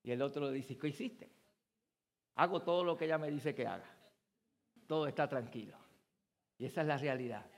[0.02, 1.30] Y el otro le dice, ¿qué hiciste?
[2.34, 3.90] Hago todo lo que ella me dice que haga.
[4.86, 5.78] Todo está tranquilo.
[6.58, 7.55] Y esa es la realidad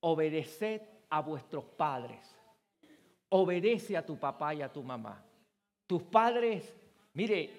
[0.00, 2.34] obedeced a vuestros padres.
[3.28, 5.24] Obedece a tu papá y a tu mamá.
[5.86, 6.74] Tus padres,
[7.12, 7.50] mire,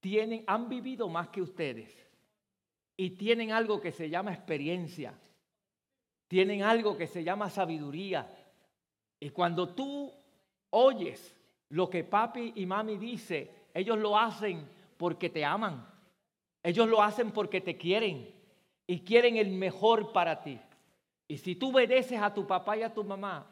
[0.00, 1.94] tienen, han vivido más que ustedes
[2.96, 5.14] y tienen algo que se llama experiencia.
[6.28, 8.26] Tienen algo que se llama sabiduría.
[9.20, 10.12] Y cuando tú
[10.70, 11.34] oyes
[11.68, 14.66] lo que papi y mami dice, ellos lo hacen
[14.96, 15.86] porque te aman.
[16.62, 18.32] Ellos lo hacen porque te quieren
[18.86, 20.60] y quieren el mejor para ti.
[21.28, 23.46] Y si tú obedeces a tu papá y a tu mamá,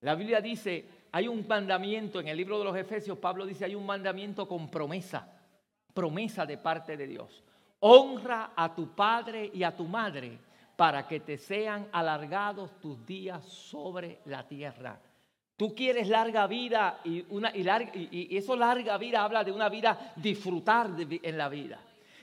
[0.00, 3.74] la Biblia dice, hay un mandamiento en el libro de los Efesios, Pablo dice, hay
[3.74, 5.28] un mandamiento con promesa,
[5.94, 7.44] promesa de parte de Dios.
[7.80, 10.38] Honra a tu padre y a tu madre
[10.76, 15.00] para que te sean alargados tus días sobre la tierra.
[15.56, 19.68] Tú quieres larga vida y, una, y, larga, y, eso larga vida habla de una
[19.68, 21.78] vida disfrutar en la vida.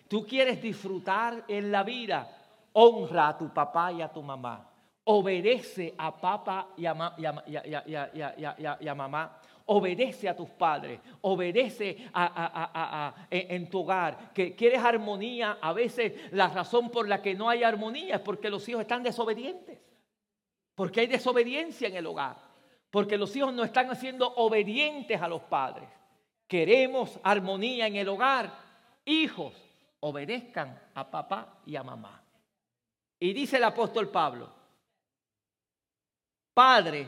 [0.10, 2.28] Tú quieres disfrutar en la vida,
[2.74, 4.69] honra a tu papá y a tu mamá
[5.12, 7.16] obedece a papá y a, mamá,
[9.66, 11.98] obedece a tus padres, obedece
[13.32, 17.64] en tu hogar, que quieres armonía, a veces la razón por la que no hay
[17.64, 19.80] armonía es porque los hijos están desobedientes,
[20.76, 22.38] porque hay desobediencia en el hogar,
[22.92, 25.90] porque los hijos no están haciendo obedientes a los padres.
[26.48, 28.54] Queremos armonía en el hogar,
[29.06, 29.56] hijos,
[30.02, 32.22] obedezcan a papá y a mamá.
[33.20, 34.59] Y dice el apóstol Pablo,
[36.54, 37.08] Padres,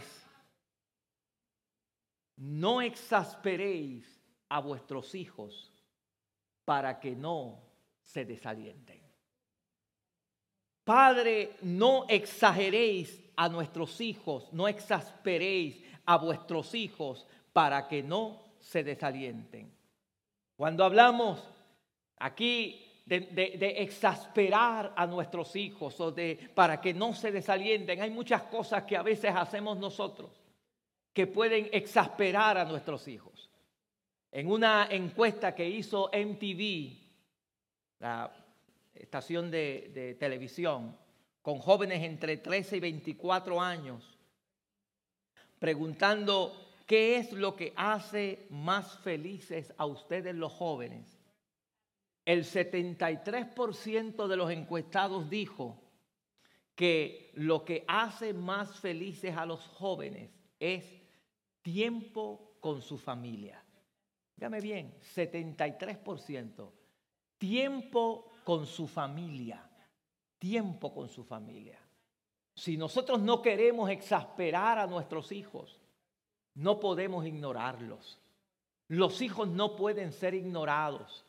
[2.37, 4.05] no exasperéis
[4.49, 5.71] a vuestros hijos
[6.65, 7.61] para que no
[8.01, 9.01] se desalienten.
[10.83, 18.83] Padre, no exageréis a nuestros hijos, no exasperéis a vuestros hijos para que no se
[18.83, 19.71] desalienten.
[20.55, 21.43] Cuando hablamos
[22.17, 28.01] aquí de, exasperar a nuestros hijos o de para que no se desalienten.
[28.01, 30.41] Hay muchas cosas que a veces hacemos nosotros
[31.13, 33.49] que pueden exasperar a nuestros hijos.
[34.31, 36.97] En una encuesta que hizo MTV,
[37.99, 38.31] la
[38.93, 40.97] estación de, de televisión,
[41.41, 44.17] con jóvenes entre 13 y 24 años,
[45.59, 46.53] preguntando
[46.85, 51.20] qué es lo que hace más felices a ustedes los jóvenes
[52.25, 55.81] el 73% de los encuestados dijo
[56.75, 60.85] que lo que hace más felices a los jóvenes es
[61.61, 63.63] tiempo con su familia.
[64.35, 66.71] Dígame bien, 73%.
[67.37, 69.67] Tiempo con su familia.
[70.39, 71.79] Tiempo con su familia.
[72.55, 75.79] Si nosotros no queremos exasperar a nuestros hijos,
[76.55, 78.19] no podemos ignorarlos.
[78.87, 81.25] Los hijos no pueden ser ignorados.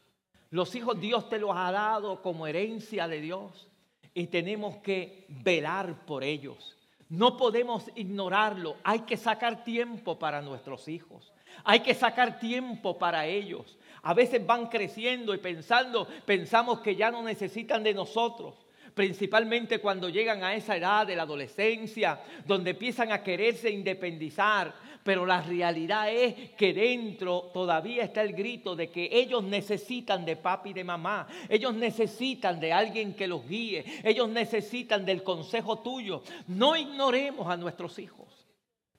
[0.52, 3.68] Los hijos Dios te los ha dado como herencia de Dios
[4.12, 6.76] y tenemos que velar por ellos.
[7.08, 8.76] No podemos ignorarlo.
[8.84, 11.32] Hay que sacar tiempo para nuestros hijos.
[11.64, 13.78] Hay que sacar tiempo para ellos.
[14.02, 18.54] A veces van creciendo y pensando, pensamos que ya no necesitan de nosotros
[18.94, 25.26] principalmente cuando llegan a esa edad de la adolescencia, donde empiezan a quererse independizar, pero
[25.26, 30.70] la realidad es que dentro todavía está el grito de que ellos necesitan de papi
[30.70, 36.22] y de mamá, ellos necesitan de alguien que los guíe, ellos necesitan del consejo tuyo.
[36.46, 38.46] No ignoremos a nuestros hijos,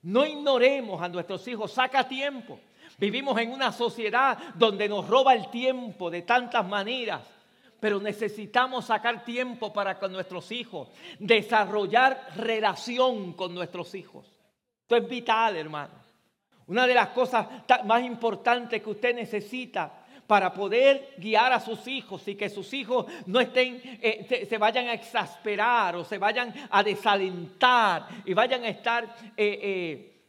[0.02, 2.60] no ignoremos a nuestros hijos, saca tiempo.
[2.98, 7.22] Vivimos en una sociedad donde nos roba el tiempo de tantas maneras
[7.84, 14.24] pero necesitamos sacar tiempo para con nuestros hijos, desarrollar relación con nuestros hijos.
[14.80, 15.92] Esto es vital, hermano.
[16.66, 17.46] Una de las cosas
[17.84, 23.04] más importantes que usted necesita para poder guiar a sus hijos y que sus hijos
[23.26, 28.68] no estén, eh, se, vayan a exasperar o se vayan a desalentar y vayan a
[28.68, 30.22] estar, eh, eh,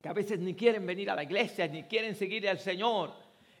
[0.00, 3.14] que a veces ni quieren venir a la iglesia, ni quieren seguir al Señor,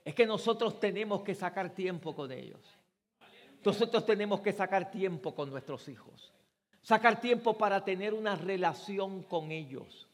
[0.04, 2.81] es que nosotros tenemos que sacar tiempo con ellos.
[3.64, 6.32] Nosotros tenemos que sacar tiempo con nuestros hijos.
[6.82, 10.08] Sacar tiempo para tener una relación con ellos.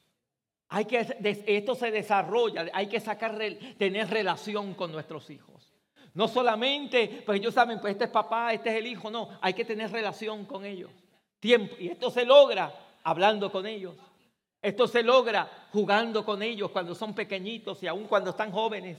[0.68, 1.06] Hay que,
[1.46, 3.38] esto se desarrolla, hay que sacar,
[3.78, 5.72] tener relación con nuestros hijos.
[6.12, 9.54] No solamente, pues ellos saben, pues este es papá, este es el hijo, no, hay
[9.54, 10.90] que tener relación con ellos.
[11.40, 11.74] Tiempo.
[11.78, 12.72] Y esto se logra
[13.02, 13.94] hablando con ellos.
[14.60, 18.98] Esto se logra jugando con ellos cuando son pequeñitos y aún cuando están jóvenes.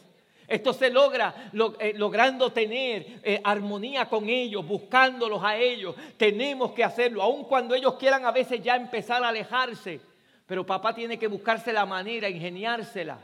[0.49, 5.95] Esto se logra eh, logrando tener eh, armonía con ellos, buscándolos a ellos.
[6.17, 10.01] Tenemos que hacerlo, aun cuando ellos quieran a veces ya empezar a alejarse.
[10.47, 13.19] Pero papá tiene que buscarse la manera, ingeniársela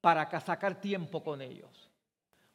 [0.00, 1.90] para sacar tiempo con ellos,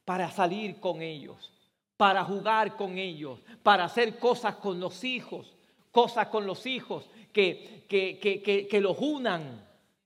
[0.04, 1.52] para salir con ellos,
[1.96, 5.56] para jugar con ellos, para hacer cosas con los hijos,
[5.92, 9.66] cosas con los hijos que, que, que, que los unan,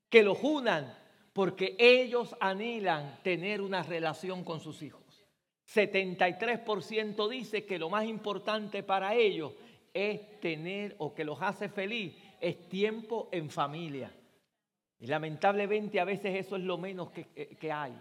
[0.09, 0.93] que los unan,
[1.35, 5.27] porque ellos anhelan tener una relación con sus hijos.
[5.67, 9.51] 73% dice que lo más importante para ellos
[9.93, 14.15] es tener o que los hace feliz es tiempo en familia.
[14.97, 17.91] Y lamentablemente a veces eso es lo menos que, que, hay.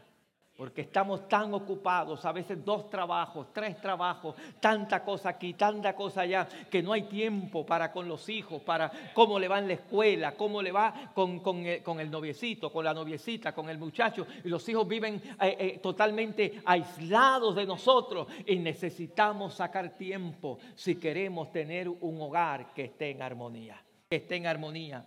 [0.57, 6.21] Porque estamos tan ocupados, a veces dos trabajos, tres trabajos, tanta cosa aquí, tanta cosa
[6.21, 9.75] allá, que no hay tiempo para con los hijos, para cómo le va en la
[9.75, 13.79] escuela, cómo le va con, con, el, con el, noviecito, con la noviecita, con el
[13.79, 14.27] muchacho.
[14.45, 20.97] Y los hijos viven eh, eh, totalmente aislados de nosotros y necesitamos sacar tiempo si
[20.97, 25.07] queremos tener un hogar que esté en armonía que esté en armonía.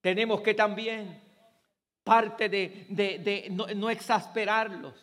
[0.00, 1.20] Tenemos que también,
[2.08, 4.94] parte de, no, exasperarlos,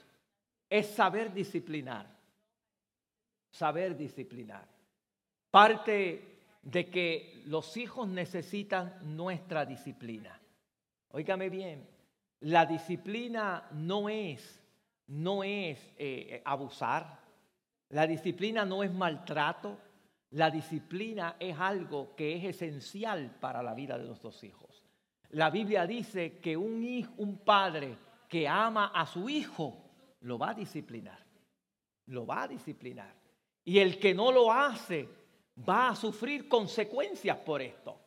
[0.67, 2.07] es saber disciplinar.
[3.51, 4.67] Saber disciplinar.
[5.51, 10.41] Parte de que los hijos necesitan nuestra disciplina.
[11.09, 11.87] Óigame bien,
[12.39, 14.63] la disciplina no es,
[15.05, 17.19] no es eh, abusar,
[17.89, 19.77] la disciplina no es maltrato,
[20.31, 24.74] la disciplina es algo que es esencial para la vida de nuestros hijos.
[25.31, 27.97] La Biblia dice que un, hijo, un padre
[28.29, 29.75] que ama a su hijo
[30.21, 31.19] lo va a disciplinar.
[32.07, 33.13] Lo va a disciplinar.
[33.63, 35.09] Y el que no lo hace
[35.67, 37.99] va a sufrir consecuencias por esto.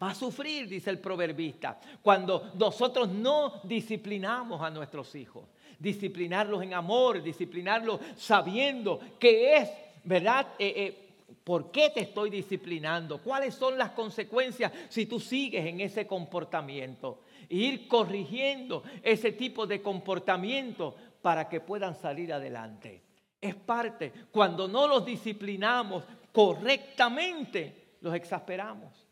[0.00, 5.48] Va a sufrir, dice el proverbista, cuando nosotros no disciplinamos a nuestros hijos.
[5.78, 9.70] Disciplinarlos en amor, disciplinarlos sabiendo que es,
[10.04, 10.48] ¿verdad?
[10.58, 11.05] Eh, eh,
[11.46, 13.22] ¿Por qué te estoy disciplinando?
[13.22, 17.20] ¿Cuáles son las consecuencias si tú sigues en ese comportamiento?
[17.48, 23.02] ir corrigiendo ese tipo de comportamiento para que puedan salir adelante.
[23.40, 24.12] Es parte.
[24.30, 29.06] Cuando no los disciplinamos correctamente, los exasperamos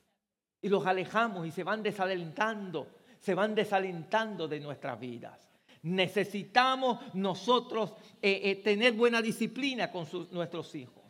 [0.60, 5.48] y los alejamos y se van desalentando, se van desalentando de nuestras vidas.
[5.82, 11.03] Necesitamos nosotros eh, eh, tener buena disciplina con nuestros hijos.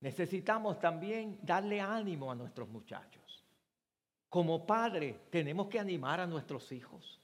[0.00, 3.44] Necesitamos también darle ánimo a nuestros muchachos.
[4.28, 7.20] Como padre tenemos que animar a nuestros hijos.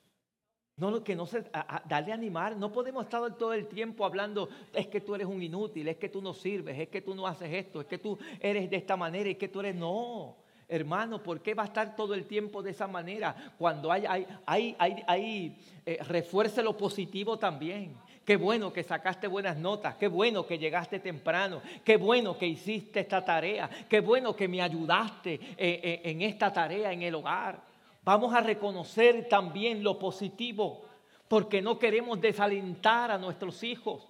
[0.77, 1.45] No, que no se,
[1.85, 2.57] darle animar.
[2.57, 6.09] No podemos estar todo el tiempo hablando, es que tú eres un inútil, es que
[6.09, 8.97] tú no sirves, es que tú no haces esto, es que tú eres de esta
[8.97, 10.37] manera, es que tú eres no.
[10.67, 13.55] Hermano, ¿por qué va a estar todo el tiempo de esa manera?
[13.59, 17.95] Cuando hay, hay, hay, hay, eh, refuerce lo positivo también.
[18.25, 23.01] Qué bueno que sacaste buenas notas, qué bueno que llegaste temprano, qué bueno que hiciste
[23.01, 27.61] esta tarea, qué bueno que me ayudaste eh, eh, en esta tarea en el hogar.
[28.05, 30.85] Vamos a reconocer también lo positivo,
[31.27, 34.09] porque no queremos desalentar a nuestros hijos.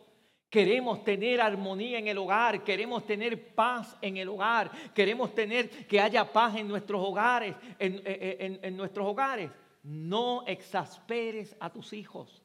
[0.51, 5.99] Queremos tener armonía en el hogar, queremos tener paz en el hogar, queremos tener que
[5.99, 9.51] haya paz en nuestros hogares, en, nuestros hogares.
[9.83, 12.42] No exasperes a tus hijos.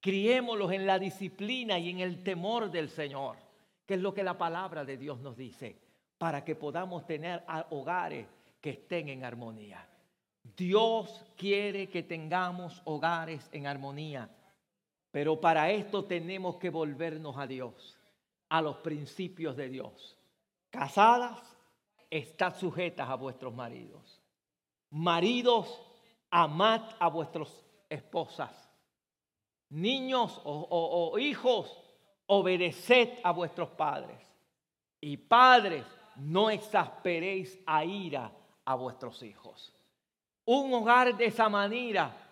[0.00, 3.36] Criémoslos en la disciplina y en el temor del Señor,
[3.84, 5.76] que es lo que la palabra de Dios nos dice,
[6.18, 8.26] para que podamos tener hogares
[8.60, 9.88] que estén en armonía.
[10.56, 14.30] Dios quiere que tengamos hogares en armonía.
[15.10, 17.98] Pero para esto tenemos que volvernos a Dios,
[18.48, 20.18] a los principios de Dios.
[20.70, 21.56] Casadas,
[22.10, 24.22] estad sujetas a vuestros maridos.
[24.90, 25.80] Maridos,
[26.30, 27.48] amad a vuestras
[27.88, 28.67] esposas.
[29.70, 31.78] Niños o, hijos,
[32.26, 34.18] obedeced a vuestros padres.
[35.00, 35.84] Y padres,
[36.16, 38.32] no exasperéis a ira
[38.64, 39.72] a vuestros hijos.
[40.44, 42.28] Un hogar de esa manera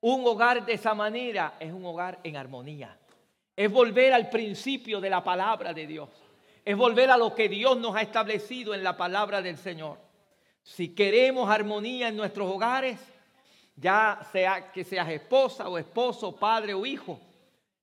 [0.00, 2.96] un hogar de esa manera es un hogar en armonía.
[3.54, 6.08] Es volver al principio de la palabra de Dios.
[6.64, 9.98] Es volver a lo que Dios nos ha establecido en la palabra del Señor.
[10.62, 12.98] Si queremos armonía en nuestros hogares,
[13.80, 17.18] ya sea que seas esposa o esposo, padre o hijo,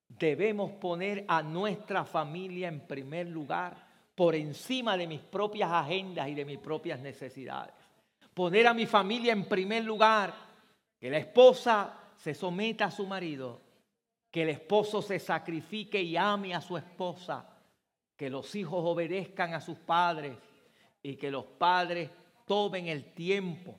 [0.08, 6.34] debemos poner a nuestra familia en primer lugar por encima de mis propias agendas y
[6.34, 7.74] de mis propias necesidades.
[8.32, 10.32] Poner a mi familia en primer lugar,
[11.00, 13.60] que la esposa se someta a su marido,
[14.30, 17.44] que el esposo se sacrifique y ame a su esposa,
[18.16, 20.36] que los hijos obedezcan a sus padres
[21.02, 22.10] y que los padres
[22.44, 23.76] tomen el tiempo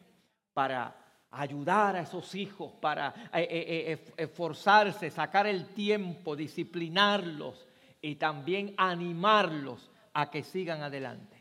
[0.53, 0.98] para
[1.31, 7.67] ayudar a esos hijos, para eh, eh, eh, esforzarse, sacar el tiempo, disciplinarlos
[8.01, 11.37] y también animarlos a que sigan adelante.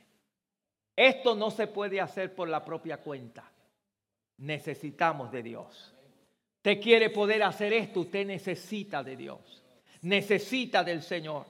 [0.95, 3.51] Esto no se puede hacer por la propia cuenta.
[4.39, 5.95] Necesitamos de Dios.
[6.57, 9.63] Usted quiere poder hacer esto, usted necesita de Dios,
[10.03, 11.47] necesita del Señor.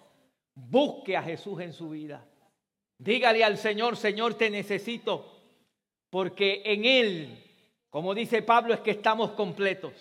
[0.55, 2.24] Busque a Jesús en su vida.
[2.99, 5.41] Dígale al Señor, Señor, te necesito,
[6.11, 7.47] porque en Él,
[7.91, 9.93] como dice Pablo, es que estamos completos.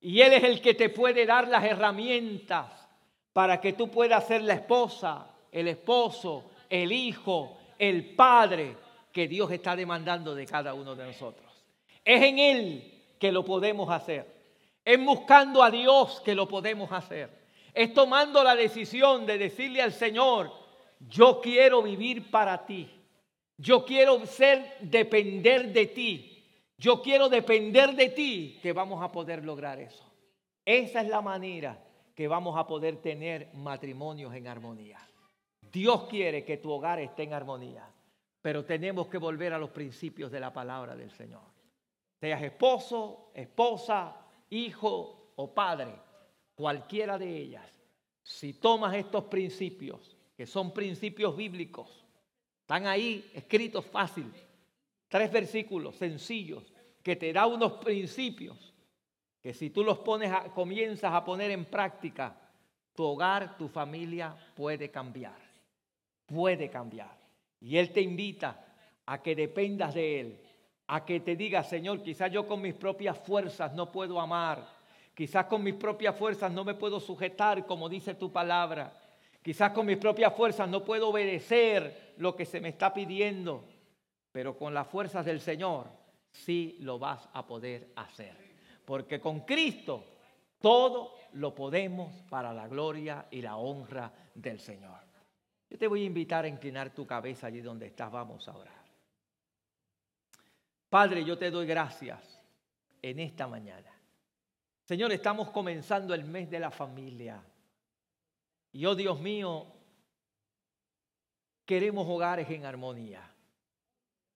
[0.00, 2.88] Y Él es el que te puede dar las herramientas
[3.32, 8.76] para que tú puedas ser la esposa, el esposo, el hijo, el padre
[9.12, 11.52] que Dios está demandando de cada uno de nosotros.
[12.04, 14.26] Es en Él que lo podemos hacer.
[14.84, 17.30] Es buscando a Dios que lo podemos hacer.
[17.72, 20.52] Es tomando la decisión de decirle al Señor,
[21.08, 22.88] yo quiero vivir para ti.
[23.56, 26.31] Yo quiero ser depender de ti.
[26.82, 30.04] Yo quiero depender de ti que vamos a poder lograr eso.
[30.64, 31.78] Esa es la manera
[32.12, 34.98] que vamos a poder tener matrimonios en armonía.
[35.72, 37.88] Dios quiere que tu hogar esté en armonía,
[38.40, 41.52] pero tenemos que volver a los principios de la palabra del Señor
[42.22, 44.14] seas esposo, esposa,
[44.50, 45.92] hijo o padre,
[46.54, 47.68] cualquiera de ellas,
[48.22, 52.04] si tomas estos principios, que son principios bíblicos,
[52.60, 54.32] están ahí escritos fácil,
[55.08, 56.71] tres versículos sencillos,
[57.02, 58.74] que te da unos principios
[59.40, 62.36] que si tú los pones comienzas a poner en práctica,
[62.94, 65.36] tu hogar, tu familia puede cambiar.
[66.26, 67.16] Puede cambiar.
[67.60, 68.64] Y Él te invita
[69.04, 70.40] a que dependas de Él
[70.92, 74.62] a que te diga, Señor, quizás yo con mis propias fuerzas no puedo amar,
[75.14, 78.92] quizás con mis propias fuerzas no me puedo sujetar como dice tu palabra,
[79.42, 83.64] quizás con mis propias fuerzas no puedo obedecer lo que se me está pidiendo,
[84.32, 86.01] pero con las fuerzas del Señor
[86.32, 88.36] sí lo vas a poder hacer.
[88.84, 90.04] Porque con Cristo
[90.60, 95.00] todo lo podemos para la gloria y la honra del Señor.
[95.70, 98.10] Yo te voy a invitar a inclinar tu cabeza allí donde estás.
[98.10, 98.82] Vamos a orar.
[100.88, 102.38] Padre, yo te doy gracias
[103.00, 103.90] en esta mañana.
[104.84, 107.42] Señor, estamos comenzando el mes de la familia.
[108.72, 109.66] Y oh Dios mío,
[111.64, 113.31] queremos hogares en armonía.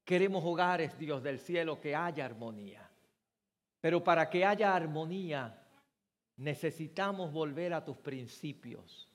[0.07, 2.89] Queremos hogares, Dios del cielo, que haya armonía.
[3.81, 5.67] Pero para que haya armonía,
[6.37, 9.11] necesitamos volver a tus principios.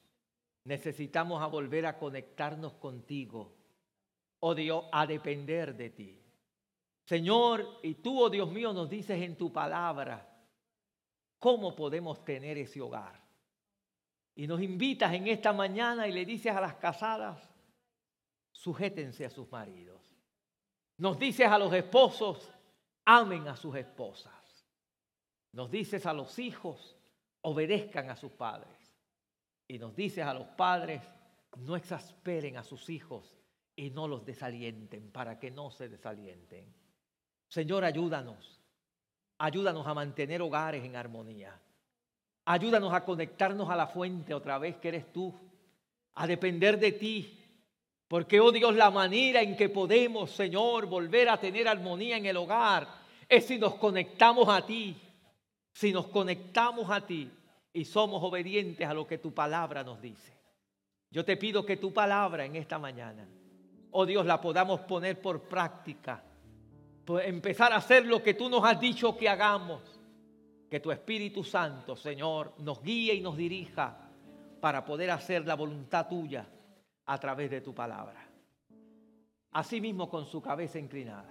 [0.66, 3.56] Necesitamos volver a conectarnos contigo.
[4.42, 6.22] Oh Dios, a depender de ti.
[7.06, 10.28] Señor, y tú, oh Dios mío, nos dices en tu palabra
[11.40, 13.18] cómo podemos tener ese hogar.
[14.36, 17.50] Y nos invitas en esta mañana y le dices a las casadas,
[18.52, 20.11] sujétense a sus maridos.
[21.02, 22.48] Nos dices a los esposos,
[23.06, 24.68] amen a sus esposas.
[25.52, 26.96] Nos dices a los hijos,
[27.42, 28.96] obedezcan a sus padres.
[29.68, 31.02] Y nos dices a los padres,
[31.58, 33.36] no exasperen a sus hijos
[33.76, 36.72] y no los desalienten para que no se desalienten.
[37.48, 38.62] Señor, ayúdanos.
[39.40, 41.60] Ayúdanos a mantener hogares en armonía.
[42.46, 45.34] Ayúdanos a conectarnos a la fuente otra vez que eres tú.
[46.14, 47.41] A depender de ti.
[48.12, 52.36] Porque, oh Dios, la manera en que podemos, Señor, volver a tener armonía en el
[52.36, 52.86] hogar
[53.30, 54.98] es si nos conectamos a ti.
[55.72, 57.32] Si nos conectamos a ti
[57.72, 60.38] y somos obedientes a lo que tu palabra nos dice.
[61.10, 63.26] Yo te pido que tu palabra en esta mañana,
[63.92, 66.22] oh Dios, la podamos poner por práctica
[67.24, 70.02] empezar a hacer lo que tú nos has dicho que hagamos.
[70.70, 74.10] Que tu Espíritu Santo, Señor, nos guíe y nos dirija
[74.60, 76.46] para poder hacer la voluntad tuya
[77.06, 78.28] a través de tu palabra.
[79.52, 81.30] Asimismo con su cabeza inclinada.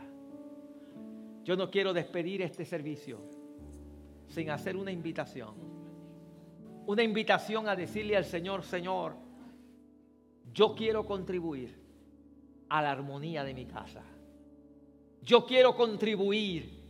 [1.42, 3.18] Yo no quiero despedir este servicio
[4.28, 5.54] sin hacer una invitación.
[6.86, 9.16] Una invitación a decirle al Señor, Señor,
[10.52, 11.80] yo quiero contribuir
[12.68, 14.02] a la armonía de mi casa.
[15.22, 16.80] Yo quiero contribuir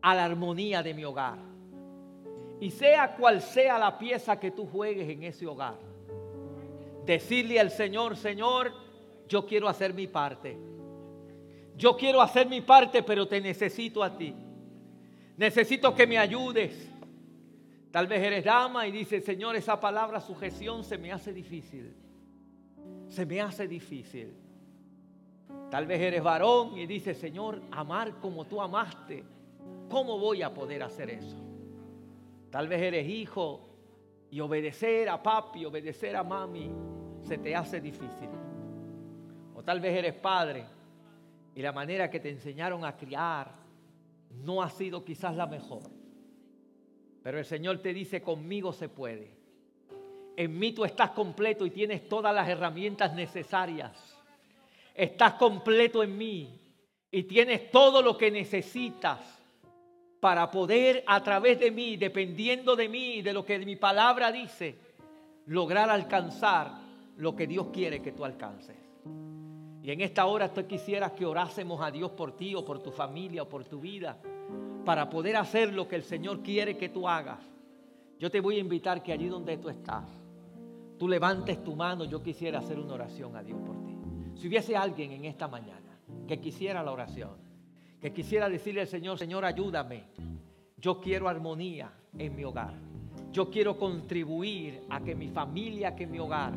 [0.00, 1.38] a la armonía de mi hogar.
[2.60, 5.78] Y sea cual sea la pieza que tú juegues en ese hogar,
[7.04, 8.72] decirle al Señor, Señor,
[9.28, 10.58] yo quiero hacer mi parte.
[11.76, 14.34] Yo quiero hacer mi parte, pero te necesito a ti.
[15.36, 16.90] Necesito que me ayudes.
[17.90, 21.94] Tal vez eres dama y dices, Señor, esa palabra sujeción se me hace difícil.
[23.08, 24.34] Se me hace difícil.
[25.70, 29.24] Tal vez eres varón y dices, Señor, amar como tú amaste,
[29.88, 31.36] ¿cómo voy a poder hacer eso?
[32.50, 33.73] Tal vez eres hijo
[34.34, 36.68] y obedecer a papi, obedecer a mami,
[37.22, 38.28] se te hace difícil.
[39.54, 40.64] O tal vez eres padre
[41.54, 43.52] y la manera que te enseñaron a criar
[44.30, 45.84] no ha sido quizás la mejor.
[47.22, 49.30] Pero el Señor te dice, conmigo se puede.
[50.36, 54.14] En mí tú estás completo y tienes todas las herramientas necesarias
[54.94, 56.60] estás completo en mí
[57.12, 59.20] y tienes todo lo que necesitas
[60.24, 64.74] para poder a través de mí, dependiendo de mí, de lo que mi palabra dice,
[65.44, 66.70] lograr alcanzar
[67.18, 68.74] lo que Dios quiere que tú alcances.
[69.82, 72.90] Y en esta hora tú quisieras que orásemos a Dios por ti o por tu
[72.90, 74.16] familia o por tu vida,
[74.86, 77.40] para poder hacer lo que el Señor quiere que tú hagas.
[78.18, 80.08] Yo te voy a invitar que allí donde tú estás,
[80.98, 83.94] tú levantes tu mano, yo quisiera hacer una oración a Dios por ti.
[84.36, 87.44] Si hubiese alguien en esta mañana que quisiera la oración,
[88.04, 90.04] que quisiera decirle al Señor, Señor, ayúdame.
[90.76, 92.74] Yo quiero armonía en mi hogar.
[93.32, 96.52] Yo quiero contribuir a que mi familia, que mi hogar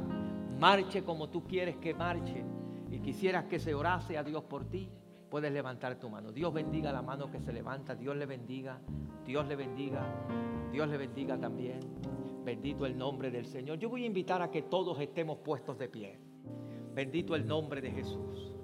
[0.60, 2.44] marche como tú quieres que marche.
[2.92, 4.90] Y quisieras que se orase a Dios por ti,
[5.30, 6.34] puedes levantar tu mano.
[6.34, 7.96] Dios bendiga la mano que se levanta.
[7.96, 8.82] Dios le bendiga.
[9.26, 10.06] Dios le bendiga.
[10.74, 11.80] Dios le bendiga también.
[12.44, 13.80] Bendito el nombre del Señor.
[13.80, 16.20] Yo voy a invitar a que todos estemos puestos de pie.
[16.94, 18.57] Bendito el nombre de Jesús.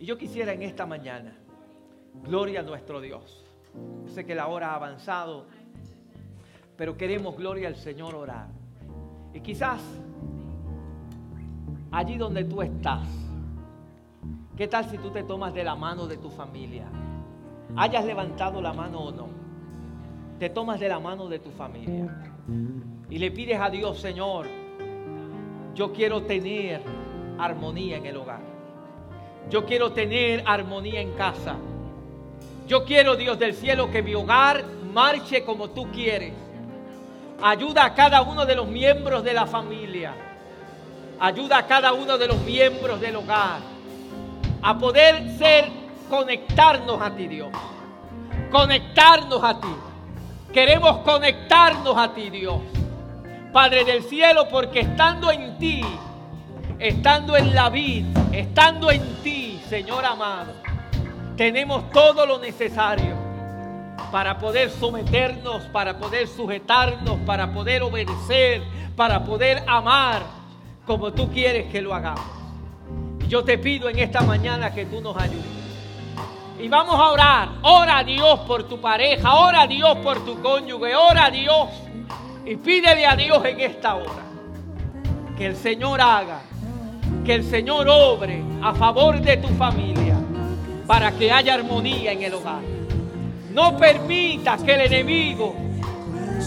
[0.00, 1.36] Y yo quisiera en esta mañana,
[2.24, 3.44] gloria a nuestro Dios.
[4.06, 5.44] sé que la hora ha avanzado,
[6.74, 8.48] pero queremos, gloria al Señor, orar.
[9.34, 9.82] Y quizás
[11.92, 13.06] allí donde tú estás,
[14.56, 16.86] ¿qué tal si tú te tomas de la mano de tu familia?
[17.76, 19.28] Hayas levantado la mano o no,
[20.38, 22.32] te tomas de la mano de tu familia
[23.10, 24.46] y le pides a Dios, Señor,
[25.74, 26.80] yo quiero tener
[27.38, 28.49] armonía en el hogar.
[29.48, 31.56] Yo quiero tener armonía en casa.
[32.66, 36.34] Yo quiero, Dios del cielo, que mi hogar marche como tú quieres.
[37.42, 40.14] Ayuda a cada uno de los miembros de la familia.
[41.18, 43.60] Ayuda a cada uno de los miembros del hogar.
[44.62, 45.70] a poder ser,
[46.10, 47.48] conectarnos a ti, Dios.
[48.50, 49.74] Conectarnos a ti.
[50.52, 52.60] Queremos conectarnos a ti, Dios.
[53.52, 55.82] Padre del cielo, porque estando en ti,
[56.80, 60.54] estando en la vida, estando en ti, Señor amado,
[61.36, 63.14] tenemos todo lo necesario
[64.10, 68.62] para poder someternos, para poder sujetarnos, para poder obedecer,
[68.96, 70.22] para poder amar
[70.86, 72.24] como tú quieres que lo hagamos.
[73.28, 75.60] Yo te pido en esta mañana que tú nos ayudes.
[76.58, 77.48] Y vamos a orar.
[77.62, 81.68] Ora a Dios por tu pareja, ora a Dios por tu cónyuge, ora a Dios
[82.44, 84.24] y pídele a Dios en esta hora
[85.38, 86.42] que el Señor haga,
[87.24, 90.16] que el Señor obre a favor de tu familia
[90.86, 92.62] para que haya armonía en el hogar.
[93.52, 95.54] No permitas que el enemigo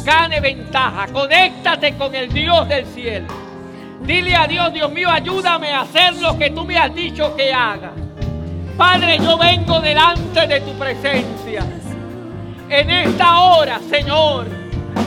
[0.03, 1.07] gane ventaja.
[1.07, 3.27] Conéctate con el Dios del cielo.
[4.01, 7.53] Dile a Dios, Dios mío, ayúdame a hacer lo que tú me has dicho que
[7.53, 7.91] haga.
[8.77, 11.63] Padre, yo vengo delante de tu presencia.
[12.69, 14.47] En esta hora, Señor,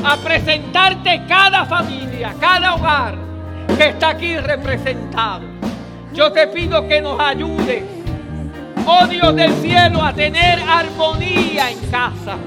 [0.05, 3.17] a presentarte cada familia, cada hogar
[3.77, 5.56] que está aquí representado.
[6.17, 7.85] Yo te pido que nos ayudes,
[8.87, 12.39] oh Dios del cielo, a tener armonía en casa,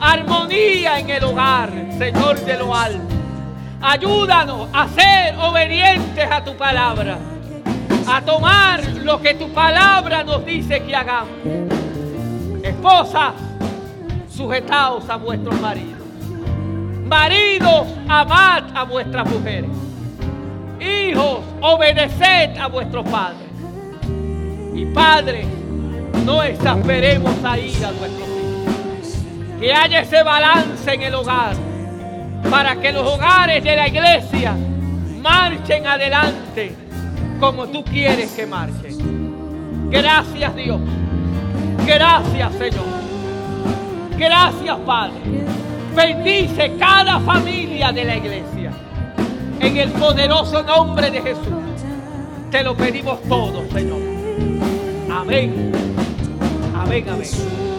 [0.00, 3.14] armonía en el hogar, Señor de lo alto.
[3.82, 7.18] Ayúdanos a ser obedientes a tu palabra,
[8.08, 11.28] a tomar lo que tu palabra nos dice que hagamos.
[12.62, 13.34] Esposas,
[14.34, 16.00] sujetaos a vuestros maridos.
[17.04, 19.89] Maridos, amad a vuestras mujeres.
[20.80, 23.48] Hijos, obedeced a vuestros padres.
[24.74, 25.46] Y padres,
[26.24, 29.60] no exasperemos a ir a nuestros hijos.
[29.60, 31.54] Que haya ese balance en el hogar
[32.50, 34.56] para que los hogares de la iglesia
[35.20, 36.74] marchen adelante
[37.38, 39.90] como tú quieres que marchen.
[39.90, 40.80] Gracias Dios.
[41.86, 42.86] Gracias Señor.
[44.16, 45.20] Gracias Padre.
[45.94, 48.72] Bendice cada familia de la iglesia.
[49.60, 51.46] En el poderoso nombre de Jesús.
[52.50, 54.00] Te lo pedimos todo, Señor.
[55.10, 55.72] Amén.
[56.74, 57.69] Amén, amén.